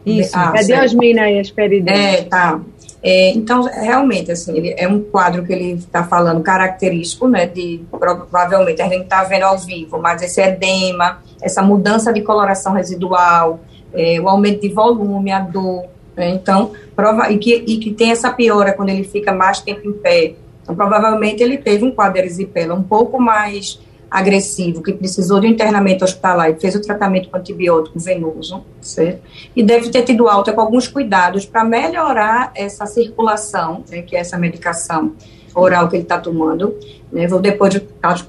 Isso. 0.05 0.33
Ah, 0.35 0.53
é 0.57 0.63
Diosmina 0.63 1.31
e 1.31 1.39
Asperidina. 1.39 1.93
É, 1.93 2.23
tá. 2.23 2.61
É, 3.07 3.33
então, 3.33 3.65
realmente, 3.65 4.33
assim, 4.33 4.57
ele, 4.57 4.75
é 4.79 4.89
um 4.89 4.99
quadro 4.99 5.45
que 5.45 5.53
ele 5.53 5.73
está 5.73 6.05
falando 6.05 6.43
característico, 6.43 7.29
né, 7.29 7.45
de, 7.45 7.85
provavelmente, 7.91 8.81
a 8.81 8.89
gente 8.89 9.03
está 9.03 9.23
vendo 9.25 9.43
ao 9.43 9.59
vivo, 9.59 10.01
mas 10.01 10.23
esse 10.23 10.41
edema, 10.41 11.23
essa 11.43 11.61
mudança 11.61 12.11
de 12.15 12.23
coloração 12.23 12.73
residual, 12.73 13.61
é, 13.93 14.19
o 14.19 14.27
aumento 14.27 14.63
de 14.63 14.71
volume, 14.71 15.31
a 15.31 15.41
dor, 15.41 15.85
né, 16.17 16.31
então, 16.31 16.73
prova, 16.97 17.31
e, 17.31 17.37
que, 17.37 17.55
e 17.55 17.77
que 17.77 17.93
tem 17.93 18.11
essa 18.11 18.33
piora 18.33 18.73
quando 18.73 18.89
ele 18.89 19.05
fica 19.05 19.35
mais 19.35 19.61
tempo 19.61 19.87
em 19.87 19.93
pé. 19.93 20.37
Então, 20.63 20.75
provavelmente, 20.75 21.43
ele 21.43 21.59
teve 21.59 21.85
um 21.85 21.91
quadro 21.91 22.21
erisipela 22.21 22.75
um 22.75 22.83
pouco 22.83 23.21
mais 23.21 23.79
agressivo, 24.15 24.81
que 24.81 24.93
precisou 24.93 25.41
de 25.41 25.49
um 25.49 25.51
internamento 25.51 26.05
hospitalar 26.05 26.49
e 26.49 26.55
fez 26.55 26.77
o 26.77 26.81
tratamento 26.81 27.29
com 27.29 27.37
antibiótico 27.37 27.99
venoso, 27.99 28.65
certo? 28.81 29.21
E 29.57 29.61
deve 29.61 29.91
ter 29.91 30.03
tido 30.05 30.29
alta 30.29 30.53
com 30.53 30.61
alguns 30.61 30.87
cuidados 30.87 31.45
para 31.45 31.65
melhorar 31.65 32.53
essa 32.55 32.87
circulação, 32.87 33.83
né, 33.91 34.03
que 34.03 34.15
é 34.15 34.21
essa 34.21 34.39
medicação 34.39 35.17
oral 35.53 35.89
que 35.89 35.97
ele 35.97 36.05
está 36.05 36.17
tomando. 36.17 36.79
Né? 37.11 37.27
Vou 37.27 37.41
depois, 37.41 37.75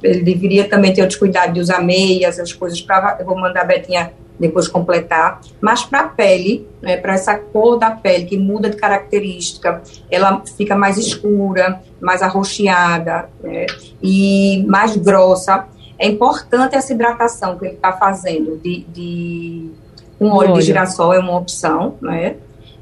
ele 0.01 0.23
deveria 0.23 0.67
também 0.67 0.91
ter 0.91 1.01
outros 1.01 1.19
cuidados 1.19 1.53
de 1.53 1.59
usar 1.59 1.83
meias, 1.83 2.39
as 2.39 2.51
coisas 2.51 2.81
para. 2.81 3.23
Vou 3.23 3.37
mandar 3.37 3.61
a 3.61 3.65
Betinha 3.65 4.11
depois 4.39 4.67
completar, 4.67 5.39
mas 5.61 5.83
para 5.83 5.99
a 6.01 6.07
pele, 6.09 6.67
né, 6.81 6.97
para 6.97 7.13
essa 7.13 7.37
cor 7.37 7.77
da 7.77 7.91
pele 7.91 8.25
que 8.25 8.37
muda 8.37 8.69
de 8.69 8.75
característica, 8.75 9.81
ela 10.09 10.43
fica 10.57 10.75
mais 10.75 10.97
escura, 10.97 11.79
mais 12.01 12.21
arroxeada 12.21 13.29
né, 13.41 13.65
e 14.01 14.65
mais 14.67 14.97
grossa. 14.97 15.67
É 15.97 16.07
importante 16.07 16.75
essa 16.75 16.93
hidratação 16.93 17.57
que 17.57 17.65
ele 17.65 17.75
está 17.75 17.93
fazendo 17.93 18.57
de, 18.57 18.85
de 18.89 19.71
um 20.19 20.27
óleo, 20.29 20.51
óleo, 20.51 20.59
de 20.59 20.65
girassol 20.65 21.13
é 21.13 21.19
uma 21.19 21.37
opção, 21.37 21.95
né? 22.01 22.35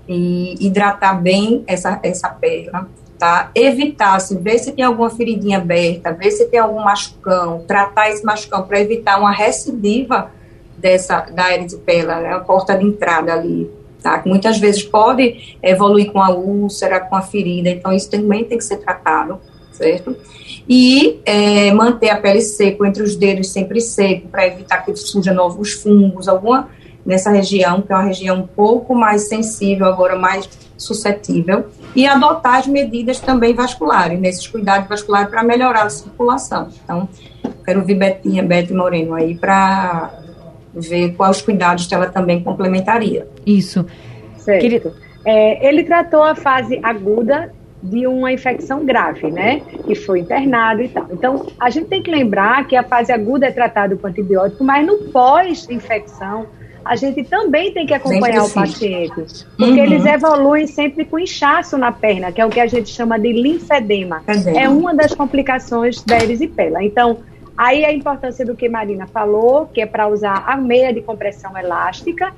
E 0.08 0.56
hidratar 0.60 1.22
bem 1.22 1.64
essa, 1.68 2.00
essa 2.04 2.30
pele, 2.30 2.70
tá? 3.18 3.52
Evitar, 3.56 4.20
se 4.20 4.36
ver 4.36 4.60
se 4.60 4.72
tem 4.72 4.84
alguma 4.84 5.10
feridinha 5.10 5.58
aberta, 5.58 6.12
ver 6.12 6.32
se 6.32 6.46
tem 6.46 6.60
algum 6.60 6.84
machucão, 6.84 7.64
tratar 7.68 8.10
esse 8.10 8.24
machucão 8.24 8.64
para 8.64 8.82
evitar 8.82 9.20
uma 9.20 9.32
recidiva 9.32 10.32
dessa 10.78 11.22
da 11.22 11.54
erisipela, 11.54 12.20
né? 12.20 12.34
A 12.34 12.40
porta 12.40 12.78
de 12.78 12.86
entrada 12.86 13.34
ali, 13.34 13.72
tá? 14.02 14.20
Que 14.20 14.28
muitas 14.28 14.58
vezes 14.58 14.84
pode 14.84 15.58
evoluir 15.62 16.12
com 16.12 16.22
a 16.22 16.32
úlcera, 16.32 17.00
com 17.00 17.16
a 17.16 17.22
ferida, 17.22 17.70
então 17.70 17.94
isso 17.94 18.10
também 18.10 18.44
tem 18.44 18.58
que 18.58 18.64
ser 18.64 18.78
tratado, 18.78 19.40
certo? 19.74 20.16
e 20.68 21.20
é, 21.26 21.74
manter 21.74 22.10
a 22.10 22.18
pele 22.18 22.42
seca, 22.42 22.88
entre 22.88 23.04
os 23.04 23.16
dedos 23.16 23.50
sempre 23.50 23.82
seco, 23.82 24.28
para 24.30 24.48
evitar 24.48 24.78
que 24.84 24.96
surjam 24.96 25.36
novos 25.36 25.74
fungos, 25.74 26.28
alguma 26.28 26.70
nessa 27.06 27.30
região, 27.32 27.82
que 27.82 27.92
é 27.92 27.96
uma 27.96 28.06
região 28.06 28.38
um 28.38 28.48
pouco 28.48 28.96
mais 28.96 29.28
sensível, 29.28 29.86
agora 29.86 30.18
mais 30.18 30.50
suscetível, 30.78 31.66
e 31.94 32.08
adotar 32.08 32.56
as 32.56 32.68
medidas 32.68 33.20
também 33.20 33.54
vasculares, 33.54 34.18
nesses 34.20 34.48
cuidados 34.48 34.88
vasculares 34.88 35.30
para 35.30 35.44
melhorar 35.44 35.84
a 35.84 35.90
circulação. 35.90 36.70
Então, 36.84 37.10
quero 37.66 37.82
ouvir 37.82 37.96
Betinha, 37.96 38.42
Bete 38.42 38.74
Moreno 38.74 39.14
aí 39.16 39.36
para 39.36 40.14
ver 40.74 41.14
quais 41.16 41.42
cuidados 41.42 41.86
que 41.86 41.94
ela 41.94 42.08
também 42.08 42.42
complementaria. 42.42 43.28
Isso. 43.46 43.86
Certo. 44.38 44.62
Querido. 44.62 44.94
É, 45.26 45.68
ele 45.68 45.84
tratou 45.84 46.24
a 46.24 46.36
fase 46.36 46.80
aguda 46.82 47.54
de 47.84 48.08
uma 48.08 48.32
infecção 48.32 48.86
grave, 48.86 49.30
né? 49.30 49.62
Que 49.86 49.94
foi 49.94 50.22
internado 50.22 50.82
e 50.82 50.88
tal. 50.88 51.06
Então, 51.12 51.48
a 51.60 51.70
gente 51.70 51.88
tem 51.88 52.02
que 52.02 52.10
lembrar 52.10 52.66
que 52.66 52.78
a 52.78 52.84
fase 52.84 53.12
aguda 53.12 53.46
é 53.46 53.52
tratada 53.52 53.94
com 53.98 54.08
antibiótico, 54.08 54.64
mas 54.64 54.88
no 54.88 54.98
pós-infecção, 55.12 56.48
a 56.86 56.96
gente 56.96 57.26
também 57.26 57.74
tem 57.74 57.86
que 57.86 57.94
acompanhar 57.94 58.46
o 58.46 58.50
paciente, 58.50 59.46
porque 59.58 59.72
uhum. 59.72 59.78
eles 59.78 60.06
evoluem 60.06 60.66
sempre 60.66 61.04
com 61.04 61.20
inchaço 61.20 61.78
na 61.78 61.92
perna, 61.92 62.32
que 62.32 62.40
é 62.40 62.46
o 62.46 62.50
que 62.50 62.60
a 62.60 62.68
gente 62.68 62.90
chama 62.90 63.20
de 63.20 63.34
linfedema. 63.34 64.24
É 64.56 64.70
uma 64.70 64.94
das 64.94 65.14
complicações 65.14 66.02
da 66.04 66.18
erisipela. 66.18 66.82
Então, 66.84 67.20
aí 67.58 67.84
a 67.84 67.92
importância 67.92 68.46
do 68.46 68.56
que 68.56 68.70
Marina 68.70 69.08
falou, 69.08 69.68
que 69.68 69.82
é 69.82 69.86
para 69.86 70.08
usar 70.08 70.44
a 70.48 70.56
meia 70.56 70.94
de 70.94 71.02
compressão 71.02 71.58
elástica, 71.58 72.34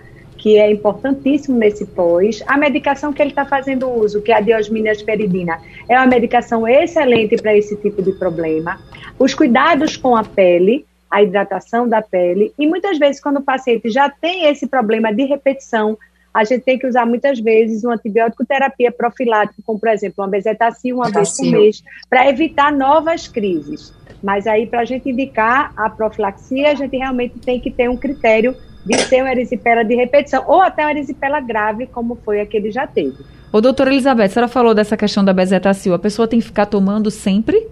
que 0.45 0.59
é 0.59 0.71
importantíssimo 0.71 1.57
nesse 1.57 1.87
pós. 1.87 2.43
A 2.45 2.55
medicação 2.55 3.11
que 3.11 3.19
ele 3.19 3.31
está 3.31 3.45
fazendo 3.45 3.89
uso, 3.89 4.21
que 4.21 4.31
é 4.31 4.35
a 4.35 4.39
diosmina 4.39 4.91
asperidina, 4.91 5.59
é 5.89 5.97
uma 5.97 6.05
medicação 6.05 6.67
excelente 6.67 7.35
para 7.37 7.57
esse 7.57 7.75
tipo 7.77 8.03
de 8.03 8.11
problema. 8.11 8.79
Os 9.17 9.33
cuidados 9.33 9.97
com 9.97 10.15
a 10.15 10.23
pele, 10.23 10.85
a 11.09 11.23
hidratação 11.23 11.89
da 11.89 11.99
pele, 11.99 12.53
e 12.59 12.67
muitas 12.67 12.99
vezes 12.99 13.19
quando 13.19 13.37
o 13.37 13.41
paciente 13.41 13.89
já 13.89 14.07
tem 14.07 14.45
esse 14.45 14.67
problema 14.67 15.11
de 15.11 15.23
repetição, 15.23 15.97
a 16.31 16.43
gente 16.43 16.61
tem 16.61 16.77
que 16.77 16.85
usar 16.85 17.07
muitas 17.07 17.39
vezes 17.39 17.83
uma 17.83 17.95
antibiótico 17.95 18.45
terapia 18.45 18.91
profilática, 18.91 19.63
como 19.65 19.79
por 19.79 19.89
exemplo 19.89 20.23
uma 20.23 20.29
bezetacil 20.29 20.97
uma 20.97 21.09
vez 21.09 21.35
por 21.35 21.45
mês, 21.47 21.81
para 22.07 22.29
evitar 22.29 22.71
novas 22.71 23.27
crises. 23.27 23.91
Mas 24.21 24.45
aí, 24.45 24.67
para 24.67 24.81
a 24.81 24.85
gente 24.85 25.09
indicar 25.09 25.73
a 25.75 25.89
profilaxia, 25.89 26.71
a 26.71 26.75
gente 26.75 26.95
realmente 26.95 27.39
tem 27.39 27.59
que 27.59 27.71
ter 27.71 27.89
um 27.89 27.97
critério 27.97 28.55
de 28.85 28.97
ser 28.99 29.21
uma 29.21 29.31
erisipela 29.31 29.83
de 29.83 29.95
repetição, 29.95 30.43
ou 30.47 30.61
até 30.61 30.83
uma 30.83 30.91
erisipela 30.91 31.39
grave, 31.39 31.87
como 31.87 32.15
foi 32.23 32.39
a 32.39 32.45
que 32.45 32.55
ele 32.55 32.71
já 32.71 32.85
teve. 32.85 33.17
Ô, 33.51 33.59
doutora 33.59 33.91
Elizabeth, 33.91 34.25
a 34.25 34.29
senhora 34.29 34.47
falou 34.47 34.73
dessa 34.73 34.95
questão 34.95 35.23
da 35.23 35.33
bezetacil. 35.33 35.93
A 35.93 35.99
pessoa 35.99 36.27
tem 36.27 36.39
que 36.39 36.45
ficar 36.45 36.65
tomando 36.65 37.09
sempre? 37.09 37.67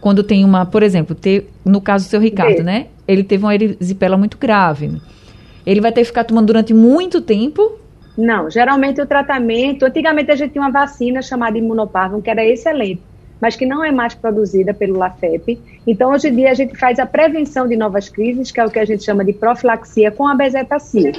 Quando 0.00 0.22
tem 0.22 0.44
uma, 0.44 0.66
por 0.66 0.82
exemplo, 0.82 1.14
ter, 1.14 1.48
no 1.64 1.80
caso 1.80 2.06
do 2.06 2.08
seu 2.10 2.20
Ricardo, 2.20 2.58
Sim. 2.58 2.62
né? 2.62 2.86
Ele 3.06 3.22
teve 3.22 3.44
uma 3.44 3.54
erisipela 3.54 4.16
muito 4.16 4.38
grave. 4.38 5.00
Ele 5.64 5.80
vai 5.80 5.92
ter 5.92 6.00
que 6.00 6.06
ficar 6.06 6.24
tomando 6.24 6.46
durante 6.46 6.72
muito 6.72 7.20
tempo? 7.20 7.78
Não, 8.16 8.50
geralmente 8.50 9.00
o 9.00 9.06
tratamento. 9.06 9.84
Antigamente 9.84 10.30
a 10.30 10.36
gente 10.36 10.52
tinha 10.52 10.64
uma 10.64 10.70
vacina 10.70 11.20
chamada 11.20 11.58
imunoparvum, 11.58 12.20
que 12.20 12.30
era 12.30 12.44
excelente 12.44 13.02
mas 13.40 13.56
que 13.56 13.66
não 13.66 13.84
é 13.84 13.90
mais 13.90 14.14
produzida 14.14 14.74
pelo 14.74 14.98
LAFEP. 14.98 15.60
Então, 15.86 16.12
hoje 16.12 16.28
em 16.28 16.34
dia, 16.34 16.50
a 16.50 16.54
gente 16.54 16.76
faz 16.76 16.98
a 16.98 17.06
prevenção 17.06 17.66
de 17.66 17.76
novas 17.76 18.08
crises, 18.08 18.50
que 18.50 18.60
é 18.60 18.64
o 18.64 18.70
que 18.70 18.78
a 18.78 18.84
gente 18.84 19.04
chama 19.04 19.24
de 19.24 19.32
profilaxia 19.32 20.10
com 20.10 20.28
a 20.28 20.34
bezetacil. 20.34 21.12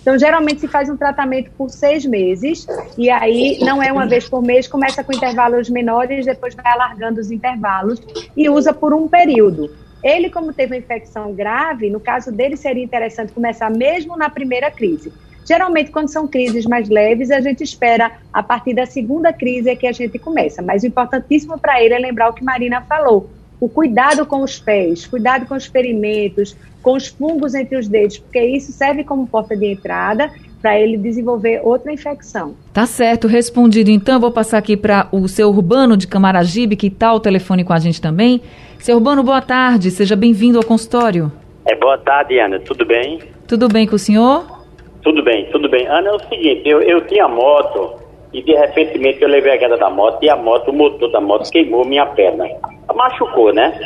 Então, 0.00 0.18
geralmente 0.18 0.60
se 0.60 0.68
faz 0.68 0.88
um 0.88 0.96
tratamento 0.96 1.50
por 1.56 1.70
seis 1.70 2.04
meses, 2.06 2.66
e 2.96 3.10
aí 3.10 3.58
não 3.60 3.82
é 3.82 3.92
uma 3.92 4.06
vez 4.06 4.28
por 4.28 4.42
mês, 4.42 4.66
começa 4.66 5.04
com 5.04 5.12
intervalos 5.12 5.68
menores, 5.68 6.24
depois 6.24 6.54
vai 6.54 6.72
alargando 6.72 7.20
os 7.20 7.30
intervalos 7.30 8.00
e 8.36 8.48
usa 8.48 8.72
por 8.72 8.94
um 8.94 9.06
período. 9.06 9.70
Ele, 10.02 10.30
como 10.30 10.52
teve 10.52 10.74
uma 10.74 10.78
infecção 10.78 11.34
grave, 11.34 11.90
no 11.90 11.98
caso 11.98 12.30
dele 12.30 12.56
seria 12.56 12.82
interessante 12.82 13.32
começar 13.32 13.70
mesmo 13.70 14.16
na 14.16 14.30
primeira 14.30 14.70
crise. 14.70 15.12
Geralmente, 15.48 15.90
quando 15.90 16.08
são 16.08 16.28
crises 16.28 16.66
mais 16.66 16.90
leves, 16.90 17.30
a 17.30 17.40
gente 17.40 17.64
espera 17.64 18.12
a 18.30 18.42
partir 18.42 18.74
da 18.74 18.84
segunda 18.84 19.32
crise 19.32 19.70
é 19.70 19.74
que 19.74 19.86
a 19.86 19.92
gente 19.92 20.18
começa. 20.18 20.60
Mas 20.60 20.82
o 20.82 20.86
importantíssimo 20.86 21.58
para 21.58 21.82
ele 21.82 21.94
é 21.94 21.98
lembrar 21.98 22.28
o 22.28 22.34
que 22.34 22.44
Marina 22.44 22.82
falou: 22.82 23.30
o 23.58 23.66
cuidado 23.66 24.26
com 24.26 24.42
os 24.42 24.58
pés, 24.58 25.06
cuidado 25.06 25.46
com 25.46 25.54
os 25.54 25.64
ferimentos, 25.64 26.54
com 26.82 26.92
os 26.92 27.06
fungos 27.06 27.54
entre 27.54 27.78
os 27.78 27.88
dedos, 27.88 28.18
porque 28.18 28.44
isso 28.44 28.72
serve 28.72 29.04
como 29.04 29.26
porta 29.26 29.56
de 29.56 29.72
entrada 29.72 30.30
para 30.60 30.78
ele 30.78 30.98
desenvolver 30.98 31.62
outra 31.64 31.90
infecção. 31.90 32.54
Tá 32.74 32.84
certo, 32.84 33.26
respondido. 33.26 33.90
Então, 33.90 34.20
vou 34.20 34.30
passar 34.30 34.58
aqui 34.58 34.76
para 34.76 35.08
o 35.10 35.28
seu 35.28 35.48
Urbano 35.48 35.96
de 35.96 36.06
Camaragibe, 36.06 36.76
que 36.76 36.88
está 36.88 37.08
ao 37.08 37.20
telefone 37.20 37.64
com 37.64 37.72
a 37.72 37.78
gente 37.78 38.02
também. 38.02 38.42
Seu 38.80 38.96
Urbano, 38.96 39.22
boa 39.22 39.40
tarde, 39.40 39.90
seja 39.90 40.14
bem-vindo 40.14 40.58
ao 40.58 40.64
consultório. 40.64 41.32
É, 41.64 41.74
boa 41.74 41.96
tarde, 41.96 42.38
Ana, 42.38 42.60
tudo 42.60 42.84
bem? 42.84 43.20
Tudo 43.46 43.68
bem 43.68 43.86
com 43.86 43.96
o 43.96 43.98
senhor? 43.98 44.57
Tudo 45.02 45.22
bem, 45.22 45.46
tudo 45.50 45.68
bem. 45.68 45.86
Ana, 45.86 46.10
é 46.10 46.12
o 46.12 46.20
seguinte, 46.20 46.68
eu, 46.68 46.80
eu 46.82 47.00
tinha 47.06 47.28
moto 47.28 47.94
e 48.32 48.42
de 48.42 48.52
repente 48.52 48.98
eu 49.20 49.28
levei 49.28 49.52
a 49.52 49.58
queda 49.58 49.76
da 49.76 49.88
moto 49.88 50.22
e 50.22 50.28
a 50.28 50.36
moto, 50.36 50.70
o 50.70 50.74
motor 50.74 51.10
da 51.10 51.20
moto 51.20 51.50
queimou 51.50 51.84
minha 51.84 52.06
perna. 52.06 52.46
Machucou, 52.94 53.52
né? 53.52 53.78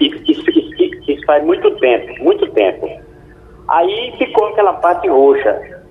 Isso, 0.00 0.22
isso, 0.28 0.50
isso, 0.50 1.10
isso 1.10 1.26
faz 1.26 1.44
muito 1.44 1.70
tempo, 1.76 2.22
muito 2.22 2.46
tempo. 2.52 2.88
Aí 3.68 4.12
ficou 4.18 4.48
aquela 4.48 4.74
parte 4.74 5.08
roxa. 5.08 5.82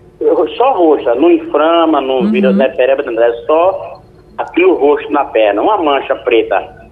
Só 0.56 0.74
roxa, 0.74 1.16
não 1.16 1.32
inflama, 1.32 2.00
não 2.00 2.20
uhum. 2.20 2.32
vira 2.32 2.54
né, 2.54 2.74
cerebro, 2.76 3.20
é 3.20 3.34
só 3.46 4.02
aquilo 4.38 4.76
roxo 4.76 5.12
na 5.12 5.26
perna, 5.26 5.62
uma 5.62 5.78
mancha 5.78 6.16
preta. 6.18 6.84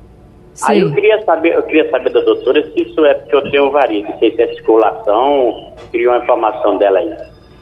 Sim. 0.54 0.72
Aí 0.72 0.80
eu 0.82 0.92
queria 0.94 1.22
saber, 1.24 1.54
eu 1.54 1.64
queria 1.64 1.90
saber 1.90 2.10
da 2.12 2.20
doutora 2.22 2.62
se 2.72 2.82
isso 2.82 3.06
é 3.06 3.14
porque 3.14 3.36
eu 3.36 3.52
tenho 3.52 3.72
varize, 3.72 4.08
se 4.20 4.42
é 4.42 4.48
circulação, 4.48 5.74
queria 5.92 6.10
uma 6.10 6.18
informação 6.18 6.78
dela 6.78 7.00
aí. 7.00 7.16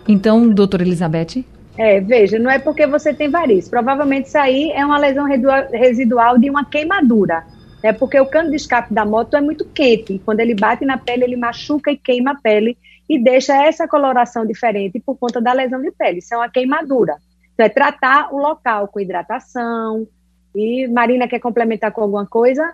Então, 0.09 0.49
doutora 0.49 0.81
Elizabeth? 0.81 1.45
É, 1.77 2.01
veja, 2.01 2.39
não 2.39 2.49
é 2.49 2.57
porque 2.57 2.87
você 2.87 3.13
tem 3.13 3.29
varizes. 3.29 3.69
Provavelmente 3.69 4.25
isso 4.25 4.39
aí 4.39 4.71
é 4.71 4.83
uma 4.83 4.97
lesão 4.97 5.23
residual 5.71 6.35
de 6.39 6.49
uma 6.49 6.65
queimadura. 6.65 7.45
né? 7.83 7.93
Porque 7.93 8.19
o 8.19 8.25
cano 8.25 8.49
de 8.49 8.55
escape 8.55 8.91
da 8.91 9.05
moto 9.05 9.37
é 9.37 9.41
muito 9.41 9.63
quente. 9.65 10.13
E 10.13 10.19
quando 10.19 10.39
ele 10.39 10.55
bate 10.55 10.83
na 10.83 10.97
pele, 10.97 11.25
ele 11.25 11.35
machuca 11.35 11.91
e 11.91 11.95
queima 11.95 12.31
a 12.31 12.35
pele 12.35 12.75
e 13.07 13.21
deixa 13.23 13.53
essa 13.63 13.87
coloração 13.87 14.47
diferente 14.47 14.99
por 14.99 15.15
conta 15.15 15.39
da 15.39 15.53
lesão 15.53 15.79
de 15.79 15.91
pele. 15.91 16.17
Isso 16.17 16.33
é 16.33 16.37
uma 16.37 16.49
queimadura. 16.49 17.17
Então, 17.53 17.67
é 17.67 17.69
tratar 17.69 18.33
o 18.33 18.39
local 18.39 18.87
com 18.87 18.99
hidratação. 18.99 20.07
E 20.55 20.87
Marina 20.87 21.27
quer 21.27 21.39
complementar 21.39 21.91
com 21.91 22.01
alguma 22.01 22.25
coisa? 22.25 22.67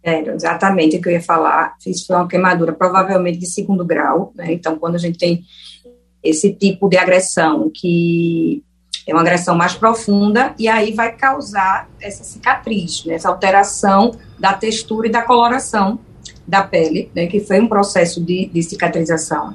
É, 0.00 0.20
exatamente 0.20 0.96
o 0.96 1.02
que 1.02 1.08
eu 1.08 1.12
ia 1.12 1.20
falar. 1.20 1.74
Isso 1.84 2.06
foi 2.06 2.14
uma 2.14 2.28
queimadura 2.28 2.72
provavelmente 2.72 3.38
de 3.38 3.46
segundo 3.46 3.84
grau. 3.84 4.32
Né? 4.36 4.52
Então, 4.52 4.78
quando 4.78 4.94
a 4.94 4.98
gente 4.98 5.18
tem 5.18 5.42
esse 6.28 6.52
tipo 6.52 6.88
de 6.88 6.96
agressão 6.96 7.70
que 7.72 8.62
é 9.06 9.12
uma 9.12 9.22
agressão 9.22 9.56
mais 9.56 9.74
profunda 9.74 10.54
e 10.58 10.68
aí 10.68 10.92
vai 10.92 11.12
causar 11.12 11.88
essa 12.00 12.22
cicatriz, 12.22 13.04
né, 13.06 13.14
essa 13.14 13.28
alteração 13.28 14.12
da 14.38 14.52
textura 14.52 15.08
e 15.08 15.10
da 15.10 15.22
coloração 15.22 15.98
da 16.46 16.62
pele, 16.62 17.10
né, 17.14 17.26
que 17.26 17.40
foi 17.40 17.60
um 17.60 17.66
processo 17.66 18.22
de, 18.22 18.46
de 18.46 18.62
cicatrização. 18.62 19.54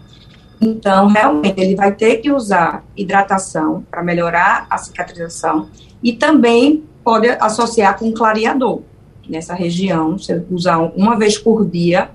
Então, 0.60 1.08
realmente, 1.08 1.60
ele 1.60 1.76
vai 1.76 1.92
ter 1.92 2.18
que 2.18 2.32
usar 2.32 2.84
hidratação 2.96 3.86
para 3.92 4.02
melhorar 4.02 4.66
a 4.70 4.78
cicatrização 4.78 5.70
e 6.02 6.14
também 6.14 6.84
pode 7.04 7.28
associar 7.28 8.00
com 8.00 8.12
clareador 8.14 8.82
nessa 9.28 9.54
região, 9.54 10.18
você 10.18 10.44
usar 10.50 10.80
uma 10.80 11.18
vez 11.18 11.38
por 11.38 11.66
dia, 11.66 12.10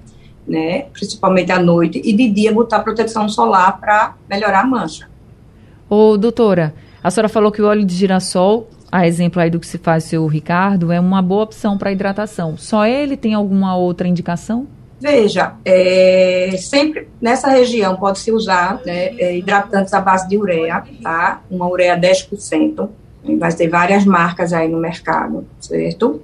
né, 0.48 0.86
principalmente 0.92 1.52
à 1.52 1.58
noite, 1.58 2.00
e 2.04 2.12
de 2.12 2.28
dia 2.30 2.52
botar 2.52 2.80
proteção 2.80 3.28
solar 3.28 3.78
para 3.78 4.14
melhorar 4.28 4.60
a 4.60 4.66
mancha. 4.66 5.08
Ô, 5.88 6.16
doutora, 6.16 6.74
a 7.02 7.10
senhora 7.10 7.28
falou 7.28 7.52
que 7.52 7.62
o 7.62 7.66
óleo 7.66 7.84
de 7.84 7.94
girassol, 7.94 8.68
a 8.90 9.06
exemplo 9.06 9.40
aí 9.40 9.50
do 9.50 9.60
que 9.60 9.66
se 9.66 9.78
faz 9.78 10.04
seu 10.04 10.26
Ricardo, 10.26 10.90
é 10.90 10.98
uma 10.98 11.22
boa 11.22 11.44
opção 11.44 11.76
para 11.78 11.92
hidratação. 11.92 12.56
Só 12.56 12.86
ele 12.86 13.16
tem 13.16 13.34
alguma 13.34 13.76
outra 13.76 14.08
indicação? 14.08 14.66
Veja, 15.00 15.54
é, 15.64 16.56
sempre 16.58 17.08
nessa 17.20 17.48
região 17.48 17.94
pode-se 17.94 18.32
usar 18.32 18.80
né, 18.84 19.14
é, 19.18 19.36
hidratantes 19.36 19.94
à 19.94 20.00
base 20.00 20.28
de 20.28 20.36
ureia, 20.36 20.82
tá? 21.02 21.40
Uma 21.48 21.68
ureia 21.68 21.96
10%. 21.96 22.88
Vai 23.36 23.52
ter 23.52 23.68
várias 23.68 24.04
marcas 24.04 24.52
aí 24.52 24.68
no 24.68 24.78
mercado, 24.78 25.46
certo? 25.60 26.22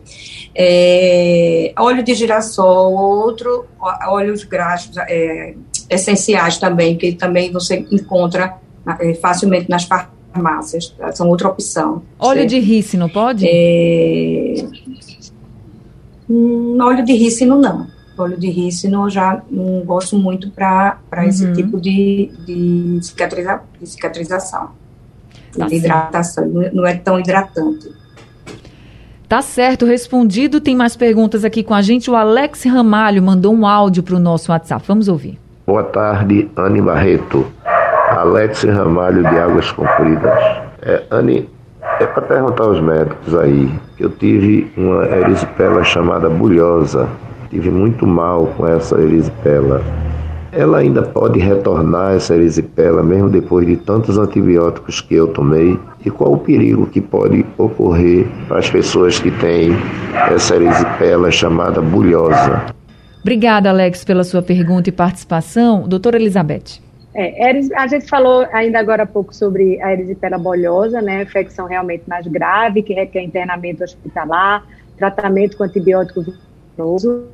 É, 0.55 1.73
óleo 1.79 2.03
de 2.03 2.15
girassol, 2.15 2.95
outro, 2.95 3.67
óleos 4.07 4.45
graxos 4.45 4.97
é, 4.97 5.55
essenciais 5.91 6.59
também, 6.59 6.97
que 6.97 7.13
também 7.13 7.53
você 7.53 7.87
encontra 7.91 8.57
é, 9.01 9.15
facilmente 9.15 9.69
nas 9.69 9.85
farmácias 9.85 10.15
farmácias, 10.35 10.95
são 11.15 11.29
outra 11.29 11.49
opção. 11.49 12.03
Óleo 12.19 12.41
certo? 12.41 12.51
de 12.51 12.59
rícino, 12.59 13.09
pode? 13.09 13.47
É... 13.49 14.67
Hum, 16.29 16.77
óleo 16.81 17.05
de 17.05 17.13
rícino, 17.13 17.61
não. 17.61 17.87
Óleo 18.19 18.39
de 18.39 18.51
rícino 18.51 19.07
eu 19.07 19.11
já 19.11 19.43
não 19.51 19.81
gosto 19.85 20.17
muito 20.17 20.51
para 20.51 20.99
uhum. 21.17 21.23
esse 21.23 21.53
tipo 21.53 21.81
de, 21.81 22.31
de, 22.47 22.99
cicatriza, 23.03 23.61
de 23.81 23.89
cicatrização, 23.89 24.71
tá 25.59 25.67
de 25.67 25.77
hidratação, 25.77 26.49
não 26.73 26.87
é 26.87 26.95
tão 26.95 27.19
hidratante. 27.19 27.93
Tá 29.29 29.41
certo, 29.43 29.87
respondido. 29.87 30.61
Tem 30.61 30.77
mais 30.77 30.97
perguntas 30.97 31.45
aqui 31.45 31.63
com 31.63 31.75
a 31.75 31.83
gente. 31.83 32.11
O 32.11 32.15
Alex 32.15 32.65
Ramalho 32.65 33.23
mandou 33.23 33.55
um 33.55 33.67
áudio 33.67 34.03
para 34.03 34.15
o 34.15 34.19
nosso 34.19 34.53
WhatsApp. 34.53 34.85
Vamos 34.87 35.09
ouvir. 35.09 35.39
Boa 35.67 35.83
tarde, 35.83 36.51
Anne 36.57 36.81
Barreto. 36.81 37.47
Alex 38.11 38.63
Ramalho 38.65 39.23
de 39.23 39.39
Águas 39.39 39.73
Compridas. 39.73 40.39
É, 40.83 41.03
Anne, 41.11 41.49
é 42.01 42.07
para 42.07 42.23
perguntar 42.23 42.65
aos 42.65 42.81
médicos 42.81 43.35
aí, 43.35 43.73
que 43.97 44.05
eu 44.05 44.11
tive 44.11 44.71
uma 44.77 45.05
erisipela 45.07 45.83
chamada 45.83 46.29
bulhosa, 46.29 47.09
tive 47.51 47.71
muito 47.71 48.07
mal 48.07 48.47
com 48.57 48.67
essa 48.67 49.01
erisipela. 49.01 49.83
Ela 50.57 50.79
ainda 50.79 51.03
pode 51.03 51.41
retornar 51.41 52.15
essa 52.15 52.35
erisipela 52.35 53.03
mesmo 53.03 53.29
depois 53.29 53.67
de 53.67 53.77
tantos 53.77 54.17
antibióticos 54.17 55.01
que 55.01 55.17
eu 55.17 55.27
tomei? 55.27 55.77
E 56.07 56.11
qual 56.11 56.35
o 56.35 56.39
perigo 56.39 56.87
que 56.87 57.01
pode 57.01 57.45
ocorrer 57.59 58.27
para 58.47 58.61
as 58.61 58.71
pessoas 58.71 59.19
que 59.19 59.33
têm 59.33 59.73
essa 60.33 60.55
erisipela 60.55 61.29
chamada 61.33 61.83
bulhosa? 61.83 62.67
Obrigada, 63.21 63.69
Alex, 63.71 64.05
pela 64.05 64.23
sua 64.23 64.43
pergunta 64.43 64.89
e 64.89 64.93
participação. 64.93 65.89
Doutora 65.89 66.17
Elizabeth. 66.17 66.79
É, 67.17 67.51
a 67.77 67.87
gente 67.89 68.07
falou 68.09 68.47
ainda 68.53 68.79
agora 68.79 69.05
há 69.05 69.07
pouco 69.07 69.35
sobre 69.35 69.81
a 69.83 69.93
erisipela 69.93 70.39
bolhosa, 70.39 71.01
né, 71.03 71.23
infecção 71.23 71.67
realmente 71.67 72.05
mais 72.07 72.27
grave, 72.27 72.83
que 72.83 72.93
requer 72.93 73.23
internamento 73.23 73.83
hospitalar, 73.83 74.65
tratamento 74.97 75.57
com 75.57 75.65
antibiótico 75.65 76.25
venoso, 76.77 77.25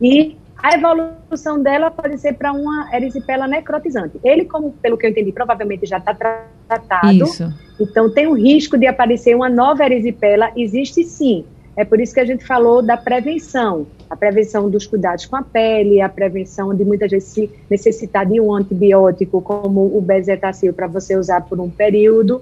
e 0.00 0.36
a 0.64 0.72
evolução 0.72 1.62
dela 1.62 1.90
pode 1.90 2.16
ser 2.16 2.32
para 2.32 2.50
uma 2.50 2.88
erisipela 2.90 3.46
necrotizante. 3.46 4.18
Ele, 4.24 4.46
como 4.46 4.72
pelo 4.72 4.96
que 4.96 5.04
eu 5.04 5.10
entendi, 5.10 5.30
provavelmente 5.30 5.84
já 5.84 5.98
está 5.98 6.14
tratado, 6.14 7.24
Isso. 7.24 7.52
então 7.78 8.10
tem 8.10 8.26
o 8.26 8.32
risco 8.32 8.78
de 8.78 8.86
aparecer 8.86 9.36
uma 9.36 9.50
nova 9.50 9.84
erisipela, 9.84 10.50
existe 10.56 11.04
sim, 11.04 11.44
é 11.76 11.84
por 11.84 12.00
isso 12.00 12.14
que 12.14 12.20
a 12.20 12.24
gente 12.24 12.46
falou 12.46 12.80
da 12.80 12.96
prevenção, 12.96 13.86
a 14.08 14.16
prevenção 14.16 14.70
dos 14.70 14.86
cuidados 14.86 15.26
com 15.26 15.36
a 15.36 15.42
pele, 15.42 16.00
a 16.00 16.08
prevenção 16.08 16.74
de 16.74 16.82
muitas 16.82 17.10
vezes 17.10 17.28
se 17.28 17.50
necessitar 17.68 18.24
de 18.24 18.40
um 18.40 18.54
antibiótico 18.54 19.42
como 19.42 19.94
o 19.94 20.00
bezetacil 20.00 20.72
para 20.72 20.86
você 20.86 21.14
usar 21.14 21.42
por 21.42 21.60
um 21.60 21.68
período. 21.68 22.40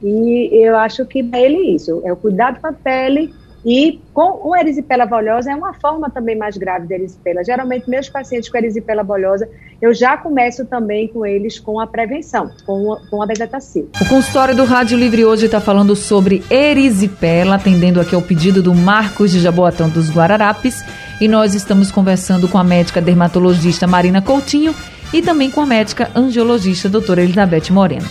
E 0.00 0.50
eu 0.52 0.76
acho 0.76 1.04
que 1.04 1.28
é 1.32 1.42
ele 1.42 1.74
isso, 1.74 2.00
é 2.04 2.12
o 2.12 2.16
cuidado 2.16 2.60
com 2.60 2.68
a 2.68 2.72
pele 2.72 3.34
e 3.66 4.00
com 4.14 4.48
o 4.48 4.54
erisipela 4.54 5.04
bolhosa 5.04 5.50
é 5.50 5.54
uma 5.56 5.74
forma 5.74 6.08
também 6.08 6.36
mais 6.36 6.56
grave 6.56 6.86
da 6.86 6.94
erisipela. 6.94 7.42
Geralmente, 7.42 7.90
meus 7.90 8.08
pacientes 8.08 8.48
com 8.48 8.56
erisipela 8.56 9.02
bolhosa, 9.02 9.48
eu 9.82 9.92
já 9.92 10.16
começo 10.16 10.64
também 10.64 11.08
com 11.08 11.26
eles 11.26 11.58
com 11.58 11.80
a 11.80 11.86
prevenção, 11.86 12.48
com, 12.64 12.92
a, 12.92 13.00
com 13.10 13.20
a 13.20 13.26
bezetacil. 13.26 13.90
O 14.00 14.08
consultório 14.08 14.54
do 14.54 14.64
Rádio 14.64 14.96
Livre 14.96 15.24
hoje 15.24 15.46
está 15.46 15.60
falando 15.60 15.96
sobre 15.96 16.44
erisipela, 16.48 17.56
atendendo 17.56 18.00
aqui 18.00 18.14
ao 18.14 18.22
pedido 18.22 18.62
do 18.62 18.72
Marcos 18.72 19.32
de 19.32 19.40
Jaboatão 19.40 19.88
dos 19.88 20.14
Guararapes. 20.14 20.84
E 21.20 21.26
nós 21.26 21.52
estamos 21.52 21.90
conversando 21.90 22.46
com 22.46 22.58
a 22.58 22.64
médica 22.64 23.00
dermatologista 23.00 23.84
Marina 23.84 24.22
Coutinho 24.22 24.72
e 25.12 25.20
também 25.20 25.50
com 25.50 25.60
a 25.60 25.66
médica 25.66 26.08
angiologista 26.14 26.88
doutora 26.88 27.20
Elizabeth 27.20 27.72
Moreno. 27.72 28.06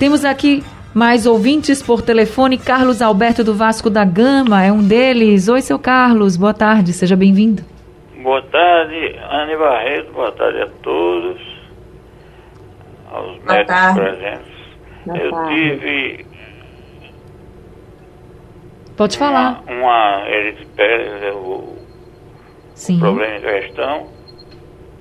Temos 0.00 0.24
aqui 0.24 0.64
mais 0.96 1.26
ouvintes 1.26 1.82
por 1.82 2.00
telefone. 2.00 2.56
Carlos 2.56 3.02
Alberto 3.02 3.44
do 3.44 3.54
Vasco 3.54 3.90
da 3.90 4.02
Gama 4.02 4.64
é 4.64 4.72
um 4.72 4.82
deles. 4.82 5.46
Oi, 5.46 5.60
seu 5.60 5.78
Carlos, 5.78 6.38
boa 6.38 6.54
tarde, 6.54 6.94
seja 6.94 7.14
bem-vindo. 7.14 7.62
Boa 8.22 8.40
tarde, 8.40 9.14
Anne 9.30 9.56
Barreto, 9.58 10.10
boa 10.14 10.32
tarde 10.32 10.62
a 10.62 10.68
todos, 10.82 11.38
aos 13.12 13.26
boa 13.26 13.44
médicos 13.44 13.66
tarde. 13.66 14.00
presentes. 14.00 14.52
Boa 15.04 15.18
Eu 15.18 15.30
tarde. 15.32 15.54
tive. 15.54 16.26
Pode 18.96 19.18
falar. 19.18 19.62
Uma, 19.68 19.76
uma 19.76 20.28
erisipélia, 20.30 21.34
o, 21.34 21.76
o 22.88 22.98
problema 22.98 23.36
em 23.36 23.40
questão, 23.42 24.06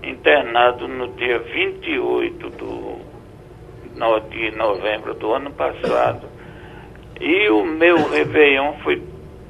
internado 0.03 0.89
no 0.89 1.07
dia 1.13 1.39
28 1.39 2.49
do 2.49 3.04
no, 3.95 4.19
de 4.21 4.51
novembro 4.51 5.13
do 5.15 5.33
ano 5.33 5.51
passado. 5.51 6.27
E 7.19 7.49
o 7.49 7.65
meu 7.65 8.09
Réveillon 8.09 8.73
foi 8.83 9.01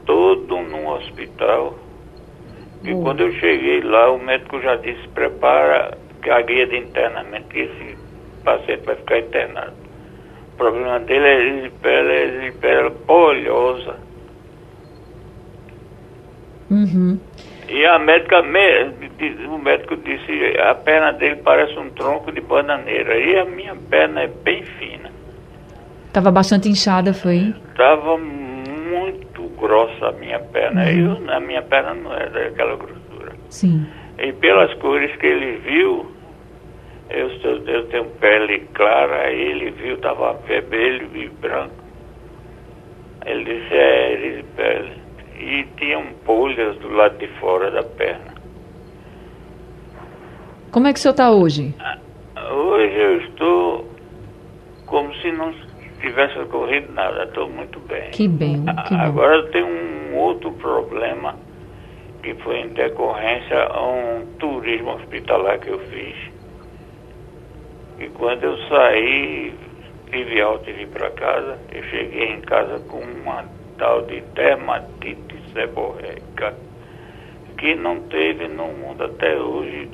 todo 0.05 0.57
num 0.57 0.87
hospital. 0.87 1.77
E 2.83 2.93
hum. 2.93 3.01
quando 3.01 3.21
eu 3.21 3.31
cheguei 3.33 3.81
lá, 3.81 4.11
o 4.11 4.19
médico 4.19 4.61
já 4.61 4.75
disse, 4.75 5.07
prepara 5.09 5.97
a 6.29 6.41
guia 6.41 6.67
de 6.67 6.77
internamento, 6.77 7.47
que 7.49 7.59
esse 7.59 7.97
paciente 8.43 8.85
vai 8.85 8.95
ficar 8.95 9.19
internado. 9.19 9.73
O 10.53 10.57
problema 10.57 10.99
dele 10.99 11.25
é 11.25 11.41
erisipela, 11.41 12.11
é 12.11 12.23
erisipela 12.23 12.91
polhosa. 12.91 13.95
Uhum. 16.69 17.19
E 17.67 17.85
a 17.85 17.97
médica, 17.97 18.41
o 18.41 19.57
médico 19.57 19.97
disse, 19.97 20.59
a 20.59 20.75
perna 20.75 21.13
dele 21.13 21.37
parece 21.37 21.77
um 21.79 21.89
tronco 21.89 22.31
de 22.31 22.41
bananeira. 22.41 23.17
E 23.17 23.37
a 23.37 23.45
minha 23.45 23.75
perna 23.75 24.23
é 24.23 24.27
bem 24.27 24.63
fina. 24.63 25.09
Estava 26.07 26.31
bastante 26.31 26.69
inchada, 26.69 27.13
foi? 27.13 27.53
Estava 27.71 28.17
muito 28.17 29.41
grossa 29.59 30.09
a 30.09 30.11
minha 30.13 30.39
perna. 30.39 30.83
Uhum. 30.83 31.17
Eu, 31.25 31.31
a 31.31 31.39
minha 31.39 31.61
perna 31.63 31.93
não 31.95 32.13
era 32.13 32.29
daquela 32.29 32.75
grossura. 32.75 33.33
Sim. 33.49 33.85
E 34.19 34.31
pelas 34.33 34.73
cores 34.75 35.15
que 35.17 35.25
ele 35.25 35.57
viu, 35.57 36.11
eu, 37.09 37.29
eu 37.67 37.87
tenho 37.87 38.05
pele 38.21 38.59
clara, 38.73 39.31
ele 39.31 39.71
viu, 39.71 39.95
estava 39.95 40.33
vermelho 40.47 41.09
e 41.15 41.29
branco. 41.29 41.83
Ele 43.25 43.43
disse, 43.43 43.73
é, 43.73 44.13
ele 44.13 44.43
pele 44.55 45.04
e 45.39 45.63
tinham 45.77 46.05
bolhas 46.25 46.77
do 46.77 46.89
lado 46.89 47.17
de 47.17 47.27
fora 47.39 47.71
da 47.71 47.83
perna. 47.83 48.33
Como 50.71 50.87
é 50.87 50.93
que 50.93 50.99
o 50.99 51.01
senhor 51.01 51.11
está 51.13 51.31
hoje? 51.31 51.73
Hoje 52.51 52.95
eu 52.95 53.21
estou 53.21 53.89
como 54.85 55.13
se 55.15 55.31
não 55.31 55.53
tivesse 56.01 56.37
ocorrido 56.39 56.91
nada, 56.93 57.23
estou 57.23 57.49
muito 57.49 57.79
bem. 57.81 58.11
Que 58.11 58.27
bem, 58.27 58.63
que 58.87 58.93
Agora 58.93 59.43
tem 59.51 59.63
um 59.63 60.15
outro 60.15 60.51
problema 60.53 61.35
que 62.21 62.33
foi 62.35 62.59
em 62.59 62.69
decorrência 62.69 63.63
a 63.65 63.81
um 63.81 64.25
turismo 64.39 64.95
hospitalar 64.95 65.59
que 65.59 65.69
eu 65.69 65.79
fiz. 65.79 66.15
E 67.99 68.07
quando 68.09 68.43
eu 68.43 68.57
saí, 68.67 69.53
tive 70.11 70.41
alta 70.41 70.69
e 70.69 70.73
vim 70.73 70.87
para 70.87 71.09
casa, 71.11 71.59
eu 71.71 71.83
cheguei 71.83 72.31
em 72.31 72.41
casa 72.41 72.79
com 72.87 72.97
uma 72.97 73.45
tal 73.77 74.03
de 74.03 74.21
dermatite 74.33 75.35
seborreica 75.53 76.53
que 77.57 77.75
não 77.75 78.01
teve 78.01 78.47
no 78.47 78.67
mundo 78.67 79.03
até 79.03 79.37
hoje 79.37 79.89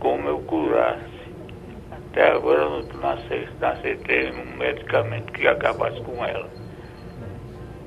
como 0.00 0.28
eu 0.28 0.38
curasse. 0.40 1.16
Até 1.90 2.32
agora 2.32 2.62
eu 2.62 2.88
não 3.00 3.68
aceitei 3.68 4.30
um 4.30 4.56
medicamento 4.58 5.32
que 5.32 5.46
acabasse 5.46 6.00
com 6.00 6.24
ela. 6.24 6.48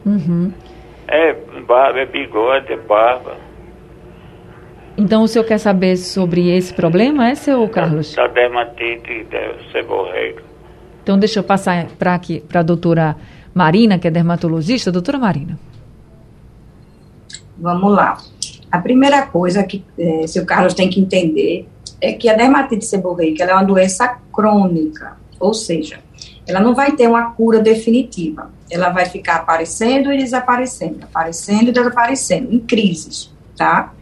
Uhum. 0.06 0.54
É 1.08 1.34
barba, 1.68 2.00
é 2.00 2.06
bigode, 2.06 2.72
é 2.72 2.78
barba. 2.78 3.36
Então 4.98 5.24
o 5.24 5.28
senhor 5.28 5.46
quer 5.46 5.58
saber 5.58 5.98
sobre 5.98 6.50
esse 6.50 6.74
problema, 6.74 7.30
é 7.30 7.36
seu 7.36 7.68
Carlos? 7.70 8.14
Da, 8.16 8.28
da 8.28 8.34
dermatite 8.34 9.24
da 9.26 9.72
seborreica. 9.72 10.44
Então 11.04 11.18
deixa 11.18 11.40
eu 11.40 11.44
passar 11.44 11.86
para 11.98 12.14
aqui 12.14 12.42
para 12.42 12.60
a 12.60 12.64
doutora 12.64 13.16
Marina, 13.54 14.00
que 14.00 14.08
é 14.08 14.12
dermatologista. 14.12 14.92
Doutora 14.92 15.18
Marina. 15.18 15.60
Vamos 17.58 17.92
lá. 17.92 18.18
A 18.72 18.80
primeira 18.80 19.26
coisa 19.26 19.64
que 19.64 19.84
é, 19.98 20.28
seu 20.28 20.46
Carlos 20.46 20.74
tem 20.74 20.90
que 20.90 21.00
entender 21.00 21.68
é 22.00 22.14
que 22.14 22.30
a 22.30 22.36
dermatite 22.36 22.86
seborreica 22.86 23.44
é 23.44 23.54
uma 23.54 23.64
doença 23.64 24.20
crônica, 24.32 25.18
ou 25.40 25.54
seja, 25.54 26.00
ela 26.48 26.60
não 26.60 26.74
vai 26.74 26.94
ter 26.96 27.08
uma 27.08 27.32
cura 27.32 27.60
definitiva. 27.60 28.52
Ela 28.72 28.90
vai 28.90 29.06
ficar 29.06 29.38
aparecendo 29.38 30.12
e 30.12 30.18
desaparecendo, 30.18 31.00
aparecendo 31.04 31.70
e 31.70 31.72
desaparecendo, 31.72 32.54
em 32.54 32.60
crises, 32.60 33.32
tá? 33.58 33.94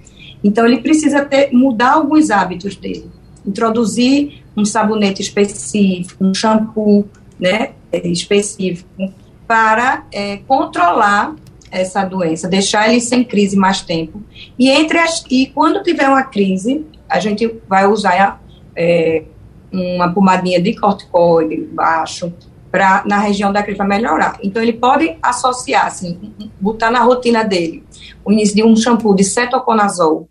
Então, 0.43 0.65
ele 0.65 0.79
precisa 0.79 1.25
ter, 1.25 1.51
mudar 1.51 1.93
alguns 1.93 2.29
hábitos 2.29 2.75
dele. 2.75 3.09
Introduzir 3.45 4.43
um 4.55 4.63
sabonete 4.63 5.21
específico, 5.21 6.23
um 6.23 6.33
shampoo, 6.33 7.07
né, 7.39 7.71
específico, 7.91 8.89
para 9.47 10.05
é, 10.11 10.37
controlar 10.37 11.35
essa 11.71 12.03
doença, 12.03 12.47
deixar 12.47 12.89
ele 12.89 13.01
sem 13.01 13.23
crise 13.23 13.55
mais 13.55 13.81
tempo. 13.81 14.21
E 14.57 14.69
entre 14.69 14.99
as, 14.99 15.23
e 15.29 15.47
quando 15.47 15.83
tiver 15.83 16.07
uma 16.07 16.23
crise, 16.23 16.85
a 17.09 17.19
gente 17.19 17.59
vai 17.67 17.85
usar 17.87 18.41
é, 18.75 19.23
uma 19.71 20.11
pomadinha 20.13 20.61
de 20.61 20.75
corticoide 20.75 21.57
baixo 21.71 22.33
para 22.71 23.03
na 23.05 23.19
região 23.19 23.51
da 23.51 23.63
crise 23.63 23.77
para 23.77 23.87
melhorar. 23.87 24.37
Então 24.43 24.61
ele 24.61 24.73
pode 24.73 25.17
associar, 25.21 25.87
assim, 25.87 26.33
botar 26.59 26.91
na 26.91 27.01
rotina 27.01 27.43
dele 27.43 27.83
o 28.23 28.31
início 28.31 28.55
de 28.55 28.63
um 28.63 28.75
shampoo 28.75 29.15
de 29.15 29.23
cetoconazol, 29.23 30.29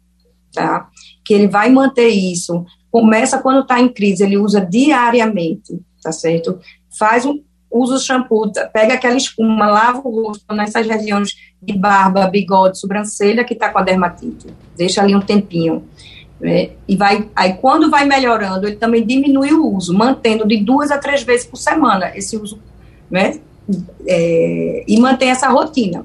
tá? 0.52 0.88
Que 1.24 1.34
ele 1.34 1.48
vai 1.48 1.70
manter 1.70 2.08
isso. 2.08 2.64
Começa 2.90 3.38
quando 3.38 3.60
está 3.60 3.80
em 3.80 3.88
crise, 3.88 4.22
ele 4.22 4.36
usa 4.36 4.60
diariamente, 4.60 5.80
tá 6.02 6.12
certo? 6.12 6.58
Faz 6.98 7.26
um 7.26 7.42
usa 7.70 7.96
o 7.96 7.98
shampoo, 7.98 8.50
pega 8.72 8.94
aquela 8.94 9.16
espuma, 9.16 9.66
lava 9.66 10.00
o 10.04 10.22
rosto 10.22 10.54
nessas 10.54 10.86
regiões 10.86 11.34
de 11.60 11.76
barba, 11.76 12.26
bigode, 12.26 12.78
sobrancelha 12.78 13.44
que 13.44 13.54
está 13.54 13.70
com 13.70 13.78
a 13.78 13.82
dermatite. 13.82 14.46
Deixa 14.76 15.02
ali 15.02 15.14
um 15.14 15.20
tempinho. 15.20 15.84
Né? 16.40 16.70
E 16.86 16.96
vai, 16.96 17.28
aí 17.34 17.54
quando 17.54 17.90
vai 17.90 18.04
melhorando, 18.04 18.66
ele 18.66 18.76
também 18.76 19.04
diminui 19.04 19.52
o 19.52 19.74
uso, 19.74 19.96
mantendo 19.96 20.46
de 20.46 20.58
duas 20.58 20.90
a 20.90 20.98
três 20.98 21.22
vezes 21.22 21.46
por 21.46 21.56
semana 21.56 22.12
esse 22.14 22.36
uso, 22.36 22.60
né? 23.10 23.40
É, 24.06 24.84
e 24.86 25.00
mantém 25.00 25.30
essa 25.30 25.48
rotina. 25.48 26.04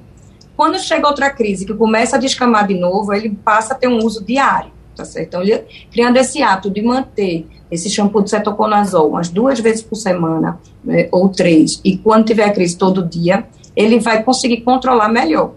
Quando 0.55 0.79
chega 0.79 1.07
outra 1.07 1.29
crise 1.29 1.65
que 1.65 1.73
começa 1.73 2.15
a 2.15 2.19
descamar 2.19 2.67
de 2.67 2.75
novo, 2.75 3.13
ele 3.13 3.29
passa 3.43 3.73
a 3.73 3.77
ter 3.77 3.87
um 3.87 3.97
uso 3.97 4.23
diário, 4.23 4.71
tá 4.95 5.05
certo? 5.05 5.37
Então, 5.41 5.63
criando 5.91 6.17
esse 6.17 6.41
hábito 6.41 6.69
de 6.69 6.81
manter 6.81 7.47
esse 7.69 7.89
shampoo 7.89 8.21
de 8.21 8.29
cetoconazol 8.29 9.09
umas 9.09 9.29
duas 9.29 9.59
vezes 9.59 9.81
por 9.81 9.95
semana, 9.95 10.59
né, 10.83 11.07
ou 11.11 11.29
três, 11.29 11.79
e 11.83 11.97
quando 11.97 12.25
tiver 12.25 12.43
a 12.43 12.51
crise 12.51 12.77
todo 12.77 13.05
dia, 13.05 13.45
ele 13.75 13.99
vai 13.99 14.23
conseguir 14.23 14.61
controlar 14.61 15.07
melhor. 15.09 15.53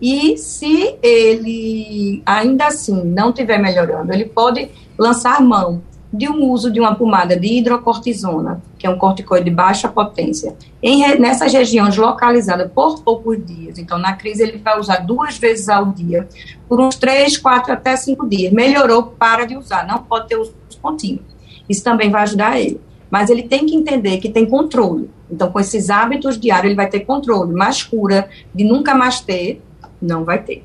E 0.00 0.36
se 0.36 0.96
ele 1.02 2.22
ainda 2.24 2.66
assim 2.66 3.02
não 3.02 3.30
estiver 3.30 3.58
melhorando, 3.58 4.12
ele 4.12 4.26
pode 4.26 4.68
lançar 4.98 5.40
mão 5.40 5.82
de 6.12 6.28
um 6.28 6.50
uso 6.50 6.70
de 6.70 6.80
uma 6.80 6.94
pomada 6.94 7.38
de 7.38 7.58
hidrocortisona, 7.58 8.62
que 8.78 8.86
é 8.86 8.90
um 8.90 8.98
corticoide 8.98 9.46
de 9.46 9.50
baixa 9.50 9.88
potência, 9.88 10.56
em, 10.82 11.18
nessas 11.18 11.52
regiões 11.52 11.96
localizadas 11.96 12.70
por 12.72 13.02
poucos 13.02 13.44
dias. 13.44 13.78
Então, 13.78 13.98
na 13.98 14.14
crise, 14.14 14.42
ele 14.42 14.58
vai 14.58 14.78
usar 14.78 14.98
duas 14.98 15.36
vezes 15.36 15.68
ao 15.68 15.86
dia, 15.86 16.28
por 16.68 16.80
uns 16.80 16.96
três, 16.96 17.36
quatro 17.36 17.72
até 17.72 17.96
cinco 17.96 18.28
dias. 18.28 18.52
Melhorou, 18.52 19.02
para 19.02 19.44
de 19.44 19.56
usar, 19.56 19.86
não 19.86 19.98
pode 19.98 20.28
ter 20.28 20.36
uso 20.36 20.54
contínuo. 20.80 21.22
Isso 21.68 21.82
também 21.82 22.10
vai 22.10 22.22
ajudar 22.22 22.60
ele. 22.60 22.80
Mas 23.10 23.30
ele 23.30 23.42
tem 23.42 23.66
que 23.66 23.74
entender 23.74 24.18
que 24.18 24.28
tem 24.28 24.46
controle. 24.46 25.10
Então, 25.30 25.50
com 25.50 25.58
esses 25.58 25.90
hábitos 25.90 26.38
diários, 26.38 26.66
ele 26.66 26.74
vai 26.74 26.88
ter 26.88 27.00
controle. 27.00 27.52
Mas 27.52 27.82
cura 27.82 28.28
de 28.54 28.64
nunca 28.64 28.94
mais 28.94 29.20
ter, 29.20 29.62
não 30.00 30.24
vai 30.24 30.42
ter. 30.42 30.64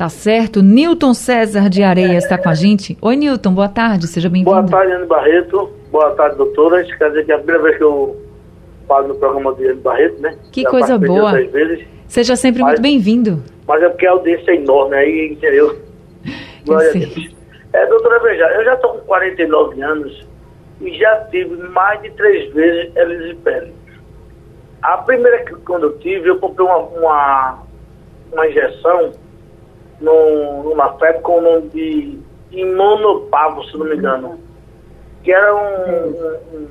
Tá 0.00 0.08
certo. 0.08 0.62
Newton 0.62 1.12
César 1.12 1.68
de 1.68 1.82
Areia 1.82 2.16
está 2.16 2.38
com 2.38 2.48
a 2.48 2.54
gente. 2.54 2.96
Oi, 3.02 3.16
Newton, 3.16 3.52
boa 3.52 3.68
tarde, 3.68 4.06
seja 4.06 4.30
bem-vindo. 4.30 4.50
Boa 4.50 4.66
tarde, 4.66 4.94
Ana 4.94 5.04
Barreto. 5.04 5.70
Boa 5.92 6.10
tarde, 6.12 6.38
doutora. 6.38 6.82
Quer 6.82 7.08
dizer 7.10 7.26
que 7.26 7.32
é 7.32 7.34
a 7.34 7.38
primeira 7.38 7.62
vez 7.62 7.76
que 7.76 7.84
eu 7.84 8.16
falo 8.88 9.08
no 9.08 9.14
programa 9.16 9.54
de 9.56 9.66
Ana 9.66 9.80
Barreto, 9.82 10.22
né? 10.22 10.38
Que 10.52 10.62
Já 10.62 10.70
coisa 10.70 10.96
boa. 10.96 11.32
Seja 12.08 12.34
sempre 12.34 12.62
mas, 12.62 12.70
muito 12.70 12.80
bem-vindo. 12.80 13.44
Mas 13.68 13.82
é 13.82 13.90
porque 13.90 14.06
a 14.06 14.12
audiência 14.12 14.52
é 14.52 14.56
enorme 14.56 14.96
aí, 14.96 15.32
entendeu? 15.32 15.78
Glória 16.64 16.88
a 16.88 16.92
Deus. 16.94 17.36
É, 17.74 17.84
doutora, 17.84 18.20
veja, 18.20 18.44
eu 18.54 18.64
já 18.64 18.74
estou 18.76 18.92
com 18.92 19.00
49 19.00 19.82
anos 19.82 20.26
e 20.80 20.94
já 20.94 21.14
tive 21.30 21.56
mais 21.68 22.00
de 22.00 22.10
três 22.12 22.50
vezes 22.54 22.96
elisipele. 22.96 23.74
A 24.80 24.96
primeira 24.96 25.44
que 25.44 25.54
quando 25.56 25.88
eu 25.88 25.98
tive, 25.98 26.30
eu 26.30 26.38
comprei 26.38 26.66
uma, 26.66 26.78
uma, 26.78 27.58
uma 28.32 28.48
injeção 28.48 29.12
no, 30.00 30.62
numa 30.64 30.92
febre 30.98 31.20
com 31.22 31.38
o 31.38 31.40
nome 31.40 31.68
de 31.68 32.18
imunopavo, 32.52 33.64
se 33.64 33.76
não 33.76 33.86
me 33.86 33.96
engano, 33.96 34.40
que 35.22 35.32
era 35.32 35.54
um, 35.54 36.08
um, 36.08 36.68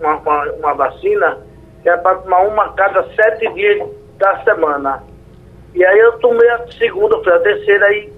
uma, 0.00 0.16
uma, 0.16 0.52
uma, 0.52 0.74
vacina 0.74 1.38
que 1.82 1.88
era 1.88 1.98
para 1.98 2.18
tomar 2.18 2.46
uma 2.46 2.72
cada 2.72 3.02
sete 3.14 3.52
dias 3.54 3.88
da 4.18 4.42
semana. 4.44 5.02
E 5.74 5.84
aí 5.84 5.98
eu 5.98 6.18
tomei 6.18 6.48
a 6.50 6.66
segunda, 6.72 7.16
a 7.16 7.40
terceira, 7.40 7.86
aí 7.86 8.12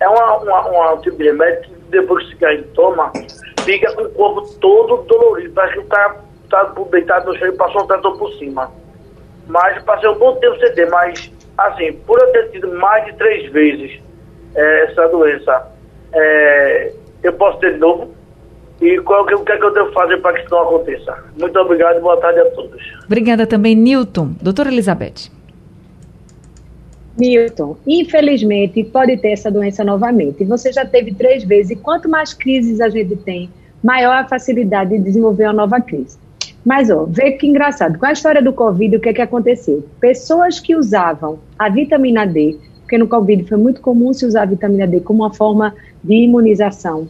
é 0.00 0.08
uma, 0.08 0.36
uma, 0.36 0.68
uma, 0.68 0.92
um 0.94 1.00
tipo 1.00 1.16
de 1.16 1.24
remédio 1.24 1.62
que 1.62 1.74
depois 1.90 2.32
que 2.34 2.44
a 2.44 2.54
gente 2.54 2.68
toma, 2.68 3.10
fica 3.64 3.92
com 3.94 4.02
o 4.02 4.10
corpo 4.10 4.54
todo 4.60 5.02
dolorido. 5.04 5.54
Parece 5.54 5.74
que 5.74 5.80
o 5.80 5.86
cara 5.86 6.16
está 6.44 6.74
deitado 6.90 7.26
no 7.26 7.38
chão 7.38 7.48
e 7.48 7.56
passou 7.56 7.82
um 7.82 7.86
trator 7.86 8.18
por 8.18 8.32
cima. 8.34 8.70
Mas 9.46 9.82
passei 9.84 10.08
um 10.08 10.18
bom 10.18 10.36
tempo 10.36 10.58
sem 10.58 10.74
ter, 10.74 10.90
mas 10.90 11.32
assim, 11.56 11.92
por 12.06 12.20
eu 12.20 12.32
ter 12.32 12.50
tido 12.50 12.72
mais 12.74 13.04
de 13.06 13.12
três 13.14 13.50
vezes 13.52 14.00
é, 14.54 14.84
essa 14.84 15.08
doença, 15.08 15.66
é, 16.12 16.92
eu 17.22 17.32
posso 17.34 17.58
ter 17.58 17.74
de 17.74 17.78
novo? 17.78 18.12
E 18.80 18.98
qual, 19.00 19.22
o 19.22 19.44
que 19.44 19.52
é 19.52 19.56
que 19.56 19.64
eu 19.64 19.72
devo 19.72 19.92
fazer 19.92 20.20
para 20.20 20.34
que 20.34 20.40
isso 20.40 20.50
não 20.50 20.62
aconteça? 20.62 21.24
Muito 21.38 21.58
obrigado 21.58 21.98
e 21.98 22.00
boa 22.00 22.16
tarde 22.18 22.40
a 22.40 22.50
todos. 22.50 22.82
Obrigada 23.04 23.46
também, 23.46 23.74
Newton. 23.74 24.34
Doutora 24.42 24.68
Elizabeth. 24.68 25.30
Milton, 27.16 27.76
infelizmente 27.86 28.82
pode 28.82 29.16
ter 29.18 29.32
essa 29.32 29.50
doença 29.50 29.84
novamente. 29.84 30.44
Você 30.44 30.72
já 30.72 30.84
teve 30.84 31.14
três 31.14 31.44
vezes, 31.44 31.70
e 31.70 31.76
quanto 31.76 32.08
mais 32.08 32.34
crises 32.34 32.80
a 32.80 32.88
gente 32.88 33.14
tem, 33.16 33.48
maior 33.82 34.16
a 34.16 34.24
facilidade 34.26 34.90
de 34.90 35.04
desenvolver 35.04 35.44
uma 35.44 35.52
nova 35.52 35.80
crise. 35.80 36.18
Mas, 36.64 36.88
ó, 36.90 37.04
vê 37.04 37.32
que 37.32 37.46
engraçado, 37.46 37.98
com 37.98 38.06
a 38.06 38.12
história 38.12 38.42
do 38.42 38.52
Covid, 38.52 38.96
o 38.96 39.00
que 39.00 39.10
é 39.10 39.12
que 39.12 39.20
aconteceu? 39.20 39.84
Pessoas 40.00 40.58
que 40.58 40.74
usavam 40.74 41.38
a 41.58 41.68
vitamina 41.68 42.26
D, 42.26 42.58
porque 42.80 42.96
no 42.96 43.06
Covid 43.06 43.44
foi 43.44 43.58
muito 43.58 43.80
comum 43.80 44.12
se 44.12 44.24
usar 44.24 44.42
a 44.42 44.46
vitamina 44.46 44.86
D 44.86 45.00
como 45.00 45.22
uma 45.22 45.32
forma 45.32 45.74
de 46.02 46.14
imunização, 46.14 47.08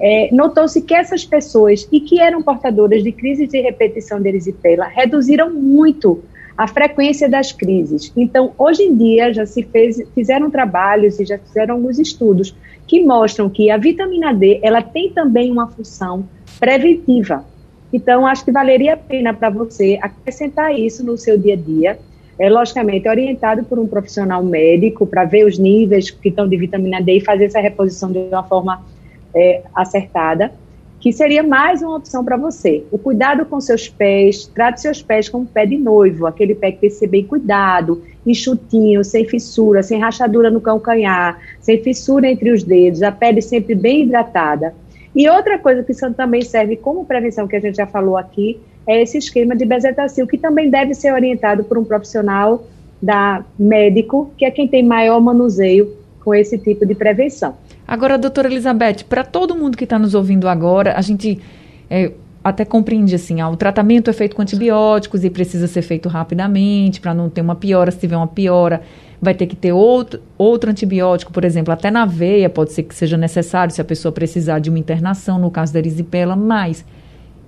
é, 0.00 0.28
notou-se 0.32 0.80
que 0.82 0.94
essas 0.94 1.24
pessoas, 1.24 1.88
e 1.92 2.00
que 2.00 2.20
eram 2.20 2.42
portadoras 2.42 3.02
de 3.02 3.12
crises 3.12 3.48
de 3.48 3.60
repetição 3.60 4.20
de 4.20 4.28
erisipela, 4.28 4.86
reduziram 4.86 5.52
muito 5.52 6.22
a 6.56 6.66
frequência 6.66 7.28
das 7.28 7.52
crises. 7.52 8.12
Então, 8.16 8.52
hoje 8.56 8.82
em 8.82 8.96
dia, 8.96 9.32
já 9.32 9.46
se 9.46 9.62
fez, 9.62 10.02
fizeram 10.14 10.50
trabalhos 10.50 11.18
e 11.18 11.24
já 11.24 11.38
fizeram 11.38 11.76
alguns 11.76 11.98
estudos 11.98 12.54
que 12.86 13.04
mostram 13.04 13.48
que 13.48 13.70
a 13.70 13.76
vitamina 13.76 14.32
D 14.32 14.60
ela 14.62 14.82
tem 14.82 15.10
também 15.10 15.50
uma 15.50 15.68
função 15.68 16.28
preventiva. 16.60 17.44
Então, 17.94 18.26
acho 18.26 18.44
que 18.44 18.50
valeria 18.50 18.94
a 18.94 18.96
pena 18.96 19.32
para 19.32 19.48
você 19.48 20.00
acrescentar 20.02 20.76
isso 20.76 21.06
no 21.06 21.16
seu 21.16 21.38
dia 21.38 21.54
a 21.54 21.56
dia. 21.56 21.98
É, 22.36 22.50
logicamente, 22.50 23.08
orientado 23.08 23.62
por 23.62 23.78
um 23.78 23.86
profissional 23.86 24.42
médico 24.42 25.06
para 25.06 25.24
ver 25.24 25.46
os 25.46 25.56
níveis 25.56 26.10
que 26.10 26.28
estão 26.28 26.48
de 26.48 26.56
vitamina 26.56 27.00
D 27.00 27.18
e 27.18 27.20
fazer 27.20 27.44
essa 27.44 27.60
reposição 27.60 28.10
de 28.10 28.18
uma 28.18 28.42
forma 28.42 28.84
é, 29.32 29.62
acertada 29.72 30.50
que 31.04 31.12
seria 31.12 31.42
mais 31.42 31.82
uma 31.82 31.98
opção 31.98 32.24
para 32.24 32.34
você. 32.34 32.82
O 32.90 32.96
cuidado 32.96 33.44
com 33.44 33.60
seus 33.60 33.86
pés, 33.90 34.46
trate 34.46 34.80
seus 34.80 35.02
pés 35.02 35.28
como 35.28 35.44
pé 35.44 35.66
de 35.66 35.76
noivo, 35.76 36.26
aquele 36.26 36.54
pé 36.54 36.72
que 36.72 36.78
tem 36.78 36.88
que 36.88 36.96
ser 36.96 37.08
bem 37.08 37.22
cuidado, 37.22 38.02
enxutinho, 38.26 39.04
sem 39.04 39.26
fissura, 39.26 39.82
sem 39.82 40.00
rachadura 40.00 40.50
no 40.50 40.62
calcanhar, 40.62 41.38
sem 41.60 41.82
fissura 41.82 42.26
entre 42.26 42.50
os 42.50 42.64
dedos, 42.64 43.02
a 43.02 43.12
pele 43.12 43.42
sempre 43.42 43.74
bem 43.74 44.04
hidratada. 44.04 44.74
E 45.14 45.28
outra 45.28 45.58
coisa 45.58 45.82
que 45.82 45.92
também 46.14 46.42
serve 46.42 46.76
como 46.76 47.04
prevenção, 47.04 47.46
que 47.46 47.56
a 47.56 47.60
gente 47.60 47.76
já 47.76 47.86
falou 47.86 48.16
aqui, 48.16 48.60
é 48.86 49.00
esse 49.00 49.16
esquema 49.18 49.54
de 49.54 49.64
bezetacil, 49.64 50.26
que 50.26 50.36
também 50.36 50.68
deve 50.68 50.94
ser 50.94 51.12
orientado 51.12 51.64
por 51.64 51.78
um 51.78 51.84
profissional 51.84 52.66
da 53.00 53.44
médico, 53.58 54.32
que 54.36 54.44
é 54.44 54.50
quem 54.50 54.66
tem 54.66 54.82
maior 54.82 55.20
manuseio 55.20 55.94
com 56.22 56.34
esse 56.34 56.58
tipo 56.58 56.86
de 56.86 56.94
prevenção. 56.94 57.54
Agora, 57.86 58.16
doutora 58.16 58.48
Elizabeth, 58.48 59.04
para 59.08 59.22
todo 59.22 59.54
mundo 59.54 59.76
que 59.76 59.84
está 59.84 59.98
nos 59.98 60.14
ouvindo 60.14 60.48
agora, 60.48 60.94
a 60.96 61.02
gente 61.02 61.40
é, 61.88 62.10
até 62.44 62.62
compreende 62.62 63.14
assim, 63.14 63.40
ah, 63.40 63.48
o 63.48 63.56
tratamento 63.56 64.10
é 64.10 64.12
feito 64.12 64.36
com 64.36 64.42
antibióticos 64.42 65.24
e 65.24 65.30
precisa 65.30 65.66
ser 65.66 65.80
feito 65.80 66.10
rapidamente 66.10 67.00
para 67.00 67.14
não 67.14 67.30
ter 67.30 67.40
uma 67.40 67.56
piora. 67.56 67.90
Se 67.90 67.98
tiver 67.98 68.18
uma 68.18 68.26
piora, 68.26 68.82
vai 69.20 69.32
ter 69.32 69.46
que 69.46 69.56
ter 69.56 69.72
outro, 69.72 70.20
outro 70.36 70.70
antibiótico, 70.70 71.32
por 71.32 71.42
exemplo, 71.42 71.72
até 71.72 71.90
na 71.90 72.04
veia 72.04 72.50
pode 72.50 72.72
ser 72.72 72.82
que 72.82 72.94
seja 72.94 73.16
necessário 73.16 73.72
se 73.72 73.80
a 73.80 73.84
pessoa 73.84 74.12
precisar 74.12 74.58
de 74.58 74.68
uma 74.68 74.78
internação, 74.78 75.38
no 75.38 75.50
caso 75.50 75.72
da 75.72 75.78
erisipela, 75.78 76.36
mas 76.36 76.84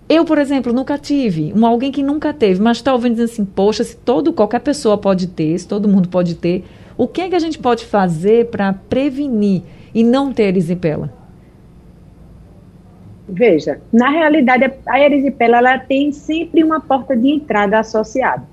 eu, 0.08 0.24
por 0.24 0.38
exemplo, 0.38 0.72
nunca 0.72 0.96
tive, 0.96 1.52
um 1.54 1.66
alguém 1.66 1.92
que 1.92 2.02
nunca 2.02 2.32
teve, 2.32 2.62
mas 2.62 2.78
está 2.78 2.92
ouvindo 2.92 3.16
dizendo 3.16 3.30
assim, 3.30 3.44
poxa, 3.44 3.84
se 3.84 3.96
todo, 3.96 4.32
qualquer 4.32 4.60
pessoa 4.60 4.96
pode 4.96 5.26
ter, 5.26 5.58
se 5.58 5.68
todo 5.68 5.88
mundo 5.88 6.08
pode 6.08 6.36
ter, 6.36 6.64
o 6.96 7.06
que 7.06 7.20
é 7.20 7.28
que 7.28 7.34
a 7.34 7.40
gente 7.40 7.58
pode 7.58 7.84
fazer 7.84 8.46
para 8.46 8.72
prevenir 8.72 9.62
e 9.94 10.02
não 10.02 10.32
ter 10.32 10.44
erisipela? 10.44 11.25
Veja, 13.28 13.80
na 13.92 14.08
realidade, 14.08 14.72
a 14.86 15.00
erisipela 15.00 15.58
ela 15.58 15.78
tem 15.78 16.12
sempre 16.12 16.62
uma 16.62 16.80
porta 16.80 17.16
de 17.16 17.28
entrada 17.28 17.78
associada. 17.78 18.44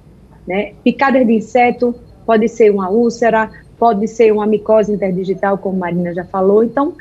Né? 0.47 0.73
Picadas 0.83 1.25
de 1.25 1.33
inseto 1.33 1.95
pode 2.25 2.47
ser 2.47 2.71
uma 2.71 2.89
úlcera, 2.89 3.51
pode 3.77 4.07
ser 4.07 4.31
uma 4.31 4.47
micose 4.47 4.91
interdigital, 4.91 5.57
como 5.57 5.77
Marina 5.77 6.13
já 6.13 6.25
falou. 6.25 6.63
Então, 6.63 6.95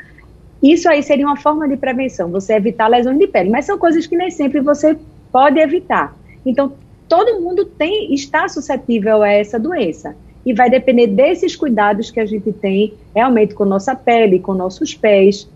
isso 0.63 0.89
aí 0.89 1.03
seria 1.03 1.27
uma 1.27 1.37
forma 1.37 1.67
de 1.67 1.77
prevenção, 1.77 2.31
você 2.31 2.55
evitar 2.55 2.89
lesões 2.89 3.19
de 3.19 3.27
pele. 3.27 3.51
Mas 3.51 3.65
são 3.65 3.79
coisas 3.79 4.07
que 4.07 4.17
nem 4.17 4.31
sempre 4.31 4.61
você 4.61 4.97
pode 5.33 5.59
evitar. 5.59 6.15
Então, 6.45 6.73
todo 7.09 7.41
mundo 7.41 7.65
tem 7.65 8.13
está 8.13 8.49
suscetível 8.49 9.23
a 9.23 9.29
essa 9.29 9.59
doença 9.59 10.15
e 10.45 10.53
vai 10.53 10.69
depender 10.69 11.07
desses 11.07 11.57
cuidados 11.57 12.11
que 12.11 12.21
a 12.21 12.27
gente 12.27 12.53
tem 12.53 12.95
realmente 13.15 13.55
com 13.55 13.65
nossa 13.65 13.95
pele, 13.95 14.39
com 14.39 14.55
nossos 14.55 14.95
pés. 14.95 15.49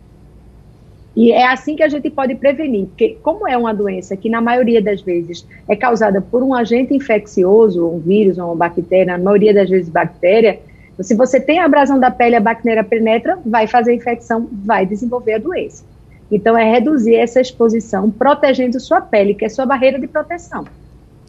E 1.16 1.32
é 1.32 1.46
assim 1.46 1.74
que 1.74 1.82
a 1.82 1.88
gente 1.88 2.10
pode 2.10 2.34
prevenir, 2.34 2.86
porque 2.88 3.16
como 3.22 3.48
é 3.48 3.56
uma 3.56 3.72
doença 3.72 4.14
que 4.16 4.28
na 4.28 4.42
maioria 4.42 4.82
das 4.82 5.00
vezes 5.00 5.46
é 5.66 5.74
causada 5.74 6.20
por 6.20 6.42
um 6.42 6.52
agente 6.52 6.94
infeccioso, 6.94 7.88
um 7.88 7.98
vírus 7.98 8.36
ou 8.36 8.48
uma 8.48 8.54
bactéria, 8.54 9.16
na 9.16 9.24
maioria 9.24 9.54
das 9.54 9.70
vezes 9.70 9.88
bactéria, 9.88 10.60
se 11.00 11.14
você 11.14 11.40
tem 11.40 11.58
abrasão 11.58 11.98
da 11.98 12.10
pele, 12.10 12.36
a 12.36 12.40
bactéria 12.40 12.84
penetra, 12.84 13.38
vai 13.44 13.66
fazer 13.66 13.94
infecção, 13.94 14.48
vai 14.52 14.84
desenvolver 14.84 15.34
a 15.34 15.38
doença. 15.38 15.84
Então 16.30 16.56
é 16.56 16.70
reduzir 16.70 17.14
essa 17.14 17.40
exposição, 17.40 18.10
protegendo 18.10 18.78
sua 18.78 19.00
pele, 19.00 19.34
que 19.34 19.44
é 19.44 19.48
sua 19.48 19.64
barreira 19.64 19.98
de 19.98 20.06
proteção. 20.06 20.64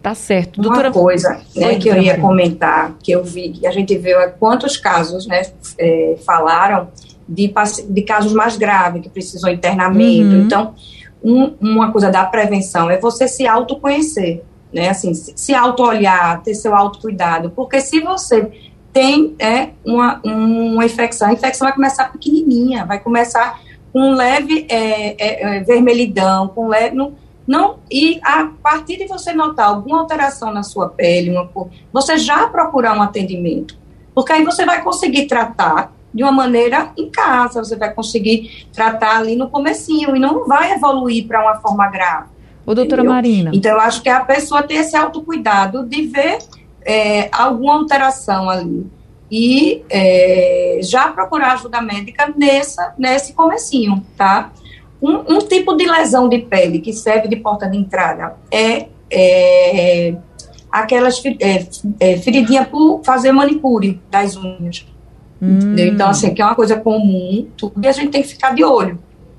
Tá 0.01 0.13
certo. 0.13 0.61
Doutora... 0.61 0.89
Uma 0.89 0.93
coisa 0.93 1.41
né, 1.55 1.75
que 1.75 1.89
eu 1.89 1.97
ia 1.97 2.19
comentar, 2.19 2.95
que 3.01 3.11
eu 3.11 3.23
vi, 3.23 3.49
que 3.49 3.67
a 3.67 3.71
gente 3.71 3.97
viu 3.97 4.19
é 4.19 4.27
quantos 4.27 4.77
casos 4.77 5.27
né, 5.27 5.43
é, 5.77 6.17
falaram 6.25 6.87
de, 7.27 7.53
de 7.89 8.01
casos 8.03 8.33
mais 8.33 8.57
graves, 8.57 9.01
que 9.01 9.09
precisam 9.09 9.51
internamento. 9.51 10.35
Uhum. 10.35 10.41
Então, 10.43 10.75
um, 11.23 11.55
uma 11.59 11.91
coisa 11.91 12.09
da 12.09 12.25
prevenção 12.25 12.89
é 12.89 12.97
você 12.99 13.27
se 13.27 13.45
autoconhecer, 13.47 14.43
né? 14.73 14.89
Assim, 14.89 15.13
se, 15.13 15.33
se 15.35 15.53
auto-olhar, 15.53 16.41
ter 16.43 16.55
seu 16.55 16.75
autocuidado. 16.75 17.49
Porque 17.49 17.81
se 17.81 17.99
você 17.99 18.51
tem 18.93 19.35
é, 19.39 19.69
uma, 19.85 20.19
uma 20.23 20.85
infecção, 20.85 21.29
a 21.29 21.33
infecção 21.33 21.67
vai 21.67 21.75
começar 21.75 22.11
pequenininha, 22.11 22.85
vai 22.85 22.99
começar 22.99 23.59
com 23.91 24.11
leve 24.11 24.65
é, 24.69 25.15
é, 25.17 25.57
é 25.57 25.59
vermelhidão, 25.61 26.47
com 26.47 26.67
leve... 26.67 26.95
Não, 26.95 27.13
não, 27.47 27.77
e 27.89 28.19
a 28.23 28.49
partir 28.61 28.97
de 28.97 29.07
você 29.07 29.31
notar 29.31 29.69
alguma 29.69 30.01
alteração 30.01 30.51
na 30.51 30.63
sua 30.63 30.89
pele, 30.89 31.31
uma, 31.31 31.49
você 31.93 32.17
já 32.17 32.47
procurar 32.47 32.97
um 32.97 33.01
atendimento. 33.01 33.77
Porque 34.13 34.33
aí 34.33 34.43
você 34.43 34.65
vai 34.65 34.83
conseguir 34.83 35.27
tratar 35.27 35.93
de 36.17 36.23
uma 36.23 36.31
maneira 36.31 36.91
em 36.97 37.11
casa, 37.11 37.63
você 37.63 37.75
vai 37.75 37.93
conseguir 37.93 38.67
tratar 38.73 39.17
ali 39.17 39.35
no 39.35 39.49
comecinho 39.51 40.15
e 40.15 40.19
não 40.19 40.47
vai 40.47 40.73
evoluir 40.73 41.27
para 41.27 41.43
uma 41.43 41.61
forma 41.61 41.87
grave. 41.87 42.29
Ô, 42.65 42.73
doutora 42.73 43.03
entendeu? 43.03 43.13
Marina. 43.13 43.51
Então, 43.53 43.71
eu 43.73 43.79
acho 43.79 44.01
que 44.01 44.09
a 44.09 44.25
pessoa 44.25 44.63
tem 44.63 44.77
esse 44.77 44.97
autocuidado 44.97 45.85
de 45.85 46.07
ver 46.07 46.39
é, 46.83 47.29
alguma 47.31 47.75
alteração 47.75 48.49
ali 48.49 48.87
e 49.29 49.83
é, 49.91 50.79
já 50.81 51.09
procurar 51.09 51.53
ajuda 51.53 51.81
médica 51.81 52.33
nessa, 52.35 52.95
nesse 52.97 53.33
comecinho, 53.33 54.03
tá? 54.17 54.51
Um, 54.99 55.35
um, 55.35 55.37
tipo 55.37 55.75
de 55.75 55.85
lesão 55.85 56.27
de 56.27 56.39
pele 56.39 56.79
que 56.79 56.93
serve 56.93 57.27
de 57.27 57.35
porta 57.35 57.69
de 57.69 57.77
entrada 57.77 58.35
é, 58.51 58.87
é 59.11 60.15
aquelas 60.71 61.23
é, 61.23 61.67
é, 61.99 62.17
feridinhas 62.17 62.67
por 62.67 63.03
fazer 63.03 63.31
manicure 63.31 64.01
das 64.09 64.35
unhas. 64.35 64.83
Hum. 65.41 65.75
Então, 65.77 66.09
assim, 66.09 66.33
que 66.33 66.41
é 66.41 66.45
uma 66.45 66.55
coisa 66.55 66.77
comum, 66.77 67.47
tudo, 67.55 67.73
e 67.81 67.87
a 67.87 67.91
gente 67.91 68.09
tem 68.09 68.21
que 68.21 68.29
ficar 68.29 68.53
de 68.53 68.63
olho 68.63 68.97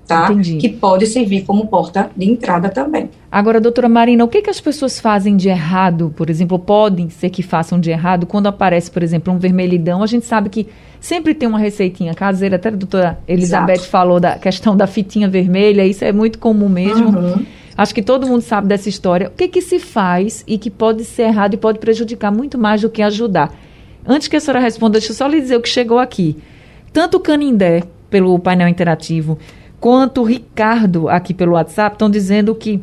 tá? 0.09 0.29
Entendi. 0.31 0.57
Que 0.57 0.71
pode 0.71 1.07
servir 1.07 1.43
como 1.43 1.67
porta 1.67 2.11
de 2.17 2.25
entrada 2.25 2.71
também. 2.71 3.11
Agora, 3.31 3.61
doutora 3.61 3.89
Marina, 3.89 4.25
o 4.25 4.29
que, 4.29 4.41
que 4.41 4.51
as 4.51 4.61
pessoas 4.61 4.99
fazem 4.99 5.37
de 5.37 5.51
errado, 5.51 6.13
por 6.17 6.31
exemplo, 6.31 6.59
podem 6.59 7.11
ser 7.11 7.29
que 7.29 7.43
façam 7.43 7.79
de 7.79 7.91
errado 7.91 8.27
quando 8.27 8.47
aparece, 8.47 8.91
por 8.91 9.03
exemplo, 9.03 9.33
um 9.33 9.39
vermelhidão? 9.39 10.03
A 10.03 10.07
gente 10.07 10.25
sabe 10.25 10.49
que 10.49 10.67
sempre 10.99 11.35
tem 11.35 11.47
uma 11.47 11.59
receitinha 11.59 12.15
caseira, 12.15 12.57
até 12.57 12.71
a 12.71 12.73
doutora 12.73 13.19
Elizabeth 13.29 13.75
Exato. 13.75 13.91
falou 13.91 14.19
da 14.19 14.37
questão 14.39 14.75
da 14.75 14.87
fitinha 14.87 15.29
vermelha, 15.29 15.87
isso 15.87 16.05
é 16.05 16.11
muito 16.11 16.39
comum 16.39 16.71
mesmo. 16.71 17.11
Uhum. 17.11 17.47
Acho 17.77 17.95
que 17.95 18.03
todo 18.03 18.27
mundo 18.27 18.41
sabe 18.41 18.67
dessa 18.67 18.89
história. 18.89 19.29
O 19.29 19.31
que, 19.31 19.47
que 19.47 19.61
se 19.61 19.79
faz 19.79 20.43
e 20.49 20.59
que 20.59 20.71
pode 20.71 21.05
ser 21.05 21.25
errado 21.25 21.55
e 21.55 21.57
pode 21.57 21.79
prejudicar 21.79 22.33
muito 22.33 22.59
mais 22.59 22.81
do 22.81 22.91
que 22.91 23.03
ajudar? 23.03 23.55
Antes 24.09 24.27
que 24.27 24.37
a 24.37 24.41
senhora 24.41 24.59
responda, 24.59 24.99
deixa 24.99 25.13
eu 25.13 25.17
só 25.17 25.27
lhe 25.27 25.39
dizer 25.39 25.57
o 25.57 25.61
que 25.61 25.69
chegou 25.69 25.99
aqui. 25.99 26.39
Tanto 26.95 27.19
o 27.19 27.21
Canindé, 27.21 27.83
pelo 28.09 28.39
painel 28.39 28.67
interativo, 28.67 29.39
quanto 29.79 30.23
o 30.23 30.25
Ricardo 30.25 31.11
aqui 31.11 31.35
pelo 31.35 31.53
WhatsApp 31.53 31.95
estão 31.95 32.09
dizendo 32.09 32.55
que 32.55 32.83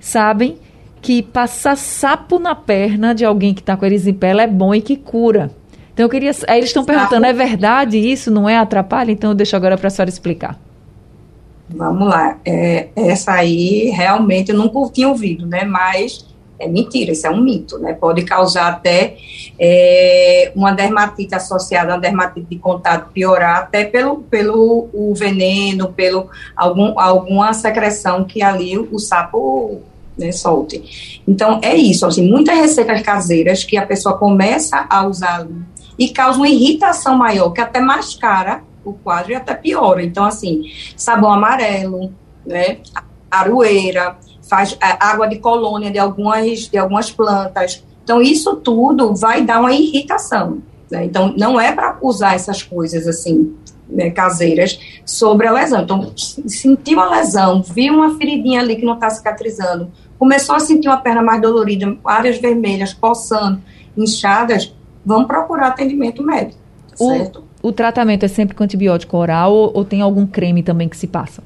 sabem 0.00 0.58
que 1.00 1.22
passar 1.22 1.76
sapo 1.76 2.40
na 2.40 2.56
perna 2.56 3.14
de 3.14 3.24
alguém 3.24 3.54
que 3.54 3.60
está 3.60 3.76
com 3.76 3.86
erisipela 3.86 4.42
é 4.42 4.46
bom 4.48 4.74
e 4.74 4.80
que 4.80 4.96
cura. 4.96 5.50
Então 5.92 6.06
eu 6.06 6.10
queria. 6.10 6.32
Aí 6.48 6.58
eles 6.58 6.70
estão 6.70 6.84
perguntando, 6.84 7.24
é 7.24 7.32
verdade 7.32 7.96
isso? 7.96 8.28
Não 8.30 8.48
é 8.48 8.58
atrapalha? 8.58 9.12
Então 9.12 9.30
eu 9.30 9.34
deixo 9.34 9.54
agora 9.54 9.78
para 9.78 9.86
a 9.86 9.90
senhora 9.90 10.10
explicar. 10.10 10.58
Vamos 11.68 12.08
lá. 12.08 12.38
É, 12.44 12.88
essa 12.96 13.32
aí 13.32 13.90
realmente 13.90 14.50
eu 14.50 14.58
nunca 14.58 14.92
tinha 14.92 15.08
ouvido, 15.08 15.46
né? 15.46 15.64
Mas 15.64 16.26
é 16.64 16.68
mentira, 16.68 17.12
isso 17.12 17.26
é 17.26 17.30
um 17.30 17.40
mito, 17.40 17.78
né? 17.78 17.92
Pode 17.92 18.24
causar 18.24 18.68
até 18.68 19.16
é, 19.58 20.50
uma 20.54 20.72
dermatite 20.72 21.34
associada 21.34 21.92
a 21.92 21.94
uma 21.96 22.00
dermatite 22.00 22.46
de 22.48 22.58
contato 22.58 23.12
piorar, 23.12 23.58
até 23.58 23.84
pelo, 23.84 24.18
pelo 24.22 24.88
o 24.92 25.14
veneno, 25.14 25.92
pelo 25.92 26.28
algum, 26.56 26.98
alguma 26.98 27.52
secreção 27.52 28.24
que 28.24 28.42
ali 28.42 28.78
o, 28.78 28.88
o 28.90 28.98
sapo 28.98 29.80
né, 30.16 30.32
solte. 30.32 31.20
Então, 31.26 31.60
é 31.62 31.74
isso, 31.76 32.06
assim, 32.06 32.28
muitas 32.28 32.56
receitas 32.56 33.02
caseiras 33.02 33.64
que 33.64 33.76
a 33.76 33.86
pessoa 33.86 34.16
começa 34.16 34.86
a 34.88 35.06
usar 35.06 35.46
e 35.98 36.08
causa 36.08 36.38
uma 36.38 36.48
irritação 36.48 37.16
maior, 37.16 37.50
que 37.50 37.60
até 37.60 37.80
mascara 37.80 38.62
o 38.84 38.92
quadro 38.92 39.32
e 39.32 39.34
até 39.34 39.54
piora. 39.54 40.02
Então, 40.02 40.24
assim, 40.24 40.70
sabão 40.96 41.32
amarelo, 41.32 42.12
né, 42.44 42.78
aroeira, 43.30 44.16
faz 44.48 44.76
é, 44.80 44.96
água 45.00 45.26
de 45.26 45.38
colônia 45.38 45.90
de 45.90 45.98
algumas, 45.98 46.68
de 46.68 46.78
algumas 46.78 47.10
plantas. 47.10 47.84
Então, 48.02 48.20
isso 48.20 48.56
tudo 48.56 49.14
vai 49.14 49.42
dar 49.42 49.60
uma 49.60 49.72
irritação. 49.72 50.58
Né? 50.90 51.04
Então, 51.06 51.34
não 51.36 51.60
é 51.60 51.72
para 51.72 51.98
usar 52.02 52.34
essas 52.34 52.62
coisas 52.62 53.06
assim, 53.06 53.54
né, 53.88 54.10
caseiras, 54.10 54.78
sobre 55.04 55.46
a 55.46 55.52
lesão. 55.52 55.82
Então, 55.82 56.12
sentiu 56.16 57.00
a 57.00 57.10
lesão, 57.10 57.62
viu 57.62 57.94
uma 57.94 58.16
feridinha 58.16 58.60
ali 58.60 58.76
que 58.76 58.84
não 58.84 58.94
está 58.94 59.10
cicatrizando, 59.10 59.90
começou 60.18 60.54
a 60.54 60.60
sentir 60.60 60.88
uma 60.88 60.98
perna 60.98 61.22
mais 61.22 61.40
dolorida, 61.40 61.96
áreas 62.04 62.38
vermelhas, 62.38 62.92
coçando, 62.92 63.60
inchadas, 63.96 64.74
vamos 65.04 65.26
procurar 65.26 65.68
atendimento 65.68 66.22
médico, 66.22 66.58
certo? 66.94 67.44
O, 67.62 67.68
o 67.68 67.72
tratamento 67.72 68.24
é 68.24 68.28
sempre 68.28 68.54
com 68.54 68.64
antibiótico 68.64 69.16
oral 69.16 69.52
ou, 69.52 69.70
ou 69.74 69.84
tem 69.84 70.00
algum 70.00 70.26
creme 70.26 70.62
também 70.62 70.88
que 70.88 70.96
se 70.96 71.06
passa? 71.06 71.42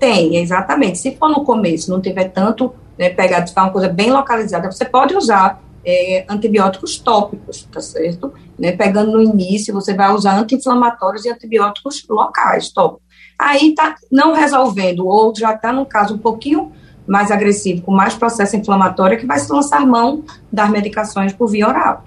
Tem, 0.00 0.36
exatamente. 0.36 0.98
Se 0.98 1.14
for 1.14 1.28
no 1.28 1.44
começo, 1.44 1.90
não 1.90 2.00
tiver 2.00 2.30
tanto 2.30 2.72
né, 2.98 3.10
pegado, 3.10 3.46
se 3.46 3.54
for 3.54 3.60
uma 3.60 3.70
coisa 3.70 3.86
bem 3.86 4.10
localizada, 4.10 4.72
você 4.72 4.86
pode 4.86 5.14
usar 5.14 5.62
é, 5.84 6.24
antibióticos 6.26 6.98
tópicos, 6.98 7.68
tá 7.70 7.82
certo? 7.82 8.32
Né, 8.58 8.72
pegando 8.72 9.12
no 9.12 9.22
início, 9.22 9.74
você 9.74 9.92
vai 9.92 10.10
usar 10.12 10.38
anti-inflamatórios 10.38 11.26
e 11.26 11.30
antibióticos 11.30 12.02
locais, 12.08 12.70
tópicos. 12.70 13.04
Aí 13.38 13.74
tá 13.74 13.94
não 14.10 14.32
resolvendo, 14.32 15.06
ou 15.06 15.34
já 15.36 15.52
está 15.52 15.70
num 15.70 15.84
caso 15.84 16.14
um 16.14 16.18
pouquinho 16.18 16.72
mais 17.06 17.30
agressivo, 17.30 17.82
com 17.82 17.92
mais 17.92 18.14
processo 18.14 18.56
inflamatório, 18.56 19.18
que 19.18 19.26
vai 19.26 19.38
se 19.38 19.52
lançar 19.52 19.86
mão 19.86 20.24
das 20.50 20.70
medicações 20.70 21.34
por 21.34 21.48
via 21.48 21.68
oral. 21.68 22.04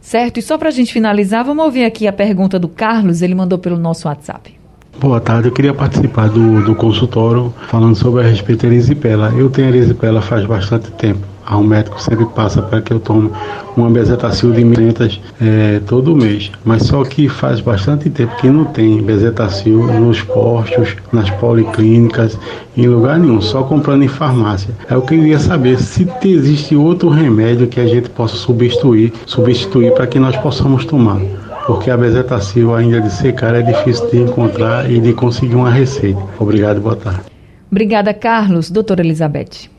Certo, 0.00 0.38
e 0.38 0.42
só 0.42 0.58
para 0.58 0.68
a 0.68 0.72
gente 0.72 0.92
finalizar, 0.92 1.44
vamos 1.44 1.64
ouvir 1.64 1.84
aqui 1.84 2.08
a 2.08 2.12
pergunta 2.12 2.58
do 2.58 2.68
Carlos, 2.68 3.22
ele 3.22 3.34
mandou 3.34 3.58
pelo 3.58 3.78
nosso 3.78 4.08
WhatsApp. 4.08 4.53
Boa 5.00 5.20
tarde, 5.20 5.48
eu 5.48 5.52
queria 5.52 5.74
participar 5.74 6.28
do, 6.28 6.62
do 6.62 6.74
consultório 6.74 7.52
falando 7.68 7.96
sobre 7.96 8.22
a 8.22 8.28
respeito 8.28 8.62
da 8.62 8.72
erisipela. 8.72 9.32
Eu 9.36 9.50
tenho 9.50 9.68
erisipela 9.68 10.22
faz 10.22 10.46
bastante 10.46 10.90
tempo. 10.92 11.20
O 11.50 11.62
médico 11.62 12.00
sempre 12.00 12.24
passa 12.26 12.62
para 12.62 12.80
que 12.80 12.92
eu 12.92 13.00
tome 13.00 13.30
uma 13.76 13.90
bezetacil 13.90 14.52
de 14.52 14.62
1.500 14.62 15.20
é, 15.42 15.80
todo 15.86 16.16
mês. 16.16 16.50
Mas 16.64 16.84
só 16.84 17.04
que 17.04 17.28
faz 17.28 17.60
bastante 17.60 18.08
tempo 18.08 18.34
que 18.36 18.48
não 18.48 18.64
tem 18.64 19.02
bezetacil 19.02 19.84
nos 19.84 20.22
postos, 20.22 20.96
nas 21.12 21.28
policlínicas, 21.28 22.38
em 22.76 22.86
lugar 22.86 23.18
nenhum, 23.18 23.42
só 23.42 23.62
comprando 23.64 24.04
em 24.04 24.08
farmácia. 24.08 24.74
Eu 24.88 25.02
queria 25.02 25.38
saber 25.38 25.78
se 25.78 26.08
existe 26.24 26.76
outro 26.76 27.10
remédio 27.10 27.66
que 27.66 27.80
a 27.80 27.86
gente 27.86 28.08
possa 28.08 28.36
substituir, 28.36 29.12
substituir 29.26 29.92
para 29.92 30.06
que 30.06 30.18
nós 30.18 30.36
possamos 30.36 30.86
tomar 30.86 31.20
porque 31.66 31.90
a 31.90 31.96
bezetacil 31.96 32.74
ainda 32.74 33.00
de 33.00 33.10
secar 33.10 33.54
é 33.54 33.62
difícil 33.62 34.08
de 34.10 34.18
encontrar 34.18 34.90
e 34.90 35.00
de 35.00 35.12
conseguir 35.12 35.54
uma 35.54 35.70
receita. 35.70 36.20
Obrigado, 36.38 36.80
boa 36.80 36.96
tarde. 36.96 37.22
Obrigada, 37.70 38.12
Carlos. 38.12 38.70
Doutora 38.70 39.00
Elizabeth. 39.00 39.70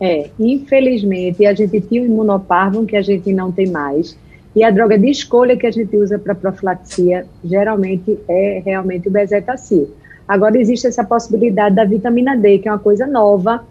É, 0.00 0.30
infelizmente 0.38 1.44
a 1.44 1.52
gente 1.52 1.80
tinha 1.82 2.02
o 2.02 2.06
imunoparvum 2.06 2.86
que 2.86 2.96
a 2.96 3.02
gente 3.02 3.32
não 3.32 3.52
tem 3.52 3.70
mais. 3.70 4.16
E 4.56 4.64
a 4.64 4.70
droga 4.70 4.98
de 4.98 5.08
escolha 5.08 5.56
que 5.56 5.66
a 5.66 5.70
gente 5.70 5.96
usa 5.96 6.18
para 6.18 6.34
profilaxia 6.34 7.26
geralmente 7.44 8.18
é 8.26 8.62
realmente 8.64 9.08
o 9.08 9.10
bezetacil. 9.10 9.90
Agora 10.26 10.58
existe 10.58 10.86
essa 10.86 11.04
possibilidade 11.04 11.74
da 11.74 11.84
vitamina 11.84 12.36
D, 12.36 12.58
que 12.58 12.68
é 12.68 12.72
uma 12.72 12.78
coisa 12.78 13.06
nova, 13.06 13.62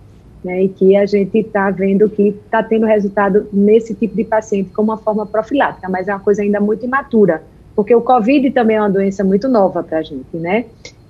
né, 0.44 0.64
e 0.64 0.70
que 0.70 0.96
a 0.96 1.06
gente 1.06 1.38
está 1.38 1.70
vendo 1.70 2.10
que 2.10 2.30
está 2.30 2.64
tendo 2.64 2.86
resultado 2.86 3.48
nesse 3.52 3.94
tipo 3.94 4.16
de 4.16 4.24
paciente 4.24 4.70
como 4.72 4.92
uma 4.92 4.98
forma 4.98 5.26
profilática, 5.26 5.90
mas 5.90 6.08
é 6.08 6.14
uma 6.14 6.20
coisa 6.20 6.42
ainda 6.42 6.60
muito 6.60 6.86
imatura, 6.86 7.44
porque 7.76 7.94
o 7.94 8.02
COVID 8.02 8.52
também 8.52 8.78
é 8.78 8.82
uma 8.82 8.90
doença 8.90 9.24
muito 9.24 9.48
nova 9.48 9.84
para 9.84 10.00
a 10.00 10.02
gente, 10.02 10.36
né? 10.36 10.66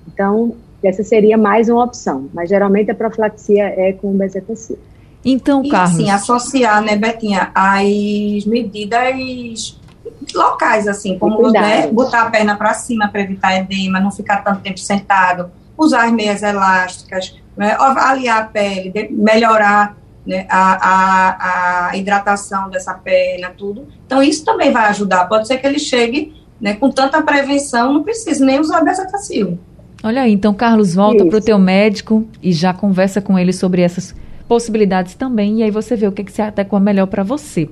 Então, 0.07 0.55
essa 0.83 1.03
seria 1.03 1.37
mais 1.37 1.69
uma 1.69 1.83
opção, 1.83 2.29
mas 2.33 2.49
geralmente 2.49 2.89
a 2.89 2.95
profilaxia 2.95 3.65
é 3.65 3.93
com 3.93 4.11
bezetacil. 4.13 4.79
Então, 5.23 5.63
e, 5.63 5.69
Carlos... 5.69 5.93
assim, 5.93 6.09
associar, 6.09 6.81
né, 6.81 6.95
Betinha, 6.95 7.51
as 7.53 8.45
medidas 8.45 9.79
locais, 10.33 10.87
assim, 10.87 11.17
como 11.19 11.51
né, 11.51 11.87
botar 11.87 12.23
a 12.23 12.29
perna 12.29 12.55
para 12.55 12.73
cima 12.73 13.07
para 13.09 13.21
evitar 13.21 13.57
edema, 13.57 13.99
não 13.99 14.11
ficar 14.11 14.43
tanto 14.43 14.61
tempo 14.61 14.79
sentado, 14.79 15.51
usar 15.77 16.05
as 16.05 16.11
meias 16.11 16.41
elásticas, 16.41 17.35
né, 17.59 17.75
avaliar 17.77 18.41
a 18.41 18.45
pele, 18.45 19.09
melhorar 19.11 19.97
né, 20.25 20.45
a, 20.49 20.77
a, 20.87 21.89
a, 21.89 21.97
hidratação 21.97 22.69
dessa 22.69 22.93
perna, 22.93 23.49
tudo. 23.49 23.85
Então, 24.05 24.23
isso 24.23 24.45
também 24.45 24.71
vai 24.71 24.85
ajudar. 24.85 25.25
Pode 25.25 25.45
ser 25.45 25.57
que 25.57 25.67
ele 25.67 25.77
chegue 25.77 26.33
né, 26.61 26.75
com 26.75 26.89
tanta 26.89 27.21
prevenção, 27.21 27.91
não 27.91 28.01
precisa 28.01 28.45
nem 28.45 28.61
usar 28.61 28.81
bezetacil. 28.81 29.59
Olha 30.01 30.21
aí, 30.21 30.31
então, 30.31 30.53
Carlos, 30.53 30.95
volta 30.95 31.25
para 31.25 31.37
o 31.37 31.41
teu 31.41 31.59
médico 31.59 32.25
e 32.41 32.53
já 32.53 32.73
conversa 32.73 33.19
com 33.19 33.37
ele 33.37 33.51
sobre 33.51 33.81
essas 33.81 34.15
possibilidades 34.47 35.13
também, 35.13 35.59
e 35.59 35.63
aí 35.63 35.69
você 35.69 35.97
vê 35.97 36.07
o 36.07 36.13
que, 36.13 36.23
que 36.23 36.31
se 36.31 36.41
adequa 36.41 36.79
melhor 36.79 37.07
para 37.07 37.23
você. 37.23 37.67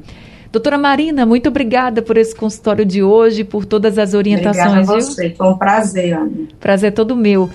Doutora 0.52 0.78
Marina, 0.78 1.26
muito 1.26 1.48
obrigada 1.48 2.02
por 2.02 2.18
esse 2.18 2.36
consultório 2.36 2.86
de 2.86 3.02
hoje, 3.02 3.46
por 3.46 3.64
todas 3.64 3.98
as 3.98 4.14
orientações. 4.14 4.66
Obrigada 4.66 4.92
a 4.92 5.00
você, 5.00 5.28
viu? 5.30 5.38
foi 5.38 5.48
um 5.48 5.58
prazer, 5.58 6.14
Ana. 6.14 6.32
Prazer 6.60 6.92
todo 6.92 7.16
meu. 7.16 7.50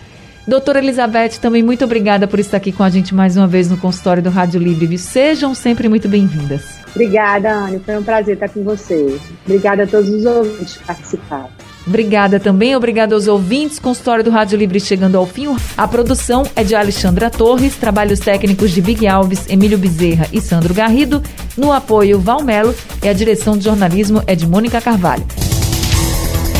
Doutora 0.46 0.80
Elizabeth, 0.80 1.38
também 1.40 1.62
muito 1.62 1.84
obrigada 1.84 2.26
por 2.26 2.40
estar 2.40 2.56
aqui 2.56 2.72
com 2.72 2.82
a 2.82 2.90
gente 2.90 3.14
mais 3.14 3.36
uma 3.36 3.46
vez 3.46 3.70
no 3.70 3.76
consultório 3.76 4.22
do 4.22 4.28
Rádio 4.28 4.60
Livre. 4.60 4.98
Sejam 4.98 5.54
sempre 5.54 5.88
muito 5.88 6.08
bem-vindas. 6.08 6.80
Obrigada, 6.90 7.52
Anne. 7.52 7.78
Foi 7.78 7.96
um 7.96 8.02
prazer 8.02 8.34
estar 8.34 8.48
com 8.48 8.64
você. 8.64 9.18
Obrigada 9.46 9.84
a 9.84 9.86
todos 9.86 10.10
os 10.10 10.24
ouvintes 10.26 10.76
que 10.76 10.84
participaram. 10.84 11.48
Obrigada 11.86 12.38
também, 12.38 12.76
obrigada 12.76 13.14
aos 13.14 13.26
ouvintes. 13.28 13.78
Consultório 13.78 14.22
do 14.22 14.30
Rádio 14.30 14.58
Livre 14.58 14.80
chegando 14.80 15.16
ao 15.16 15.26
fim. 15.26 15.54
A 15.76 15.86
produção 15.86 16.44
é 16.54 16.62
de 16.62 16.74
Alexandra 16.74 17.30
Torres, 17.30 17.76
trabalhos 17.76 18.20
técnicos 18.20 18.70
de 18.70 18.80
Big 18.80 19.06
Alves, 19.06 19.48
Emílio 19.48 19.78
Bezerra 19.78 20.26
e 20.32 20.40
Sandro 20.40 20.74
Garrido. 20.74 21.22
No 21.56 21.72
apoio, 21.72 22.20
Valmelo 22.20 22.74
e 23.02 23.08
a 23.08 23.12
direção 23.12 23.56
de 23.56 23.64
jornalismo 23.64 24.22
é 24.26 24.34
de 24.34 24.46
Mônica 24.46 24.80
Carvalho. 24.80 25.24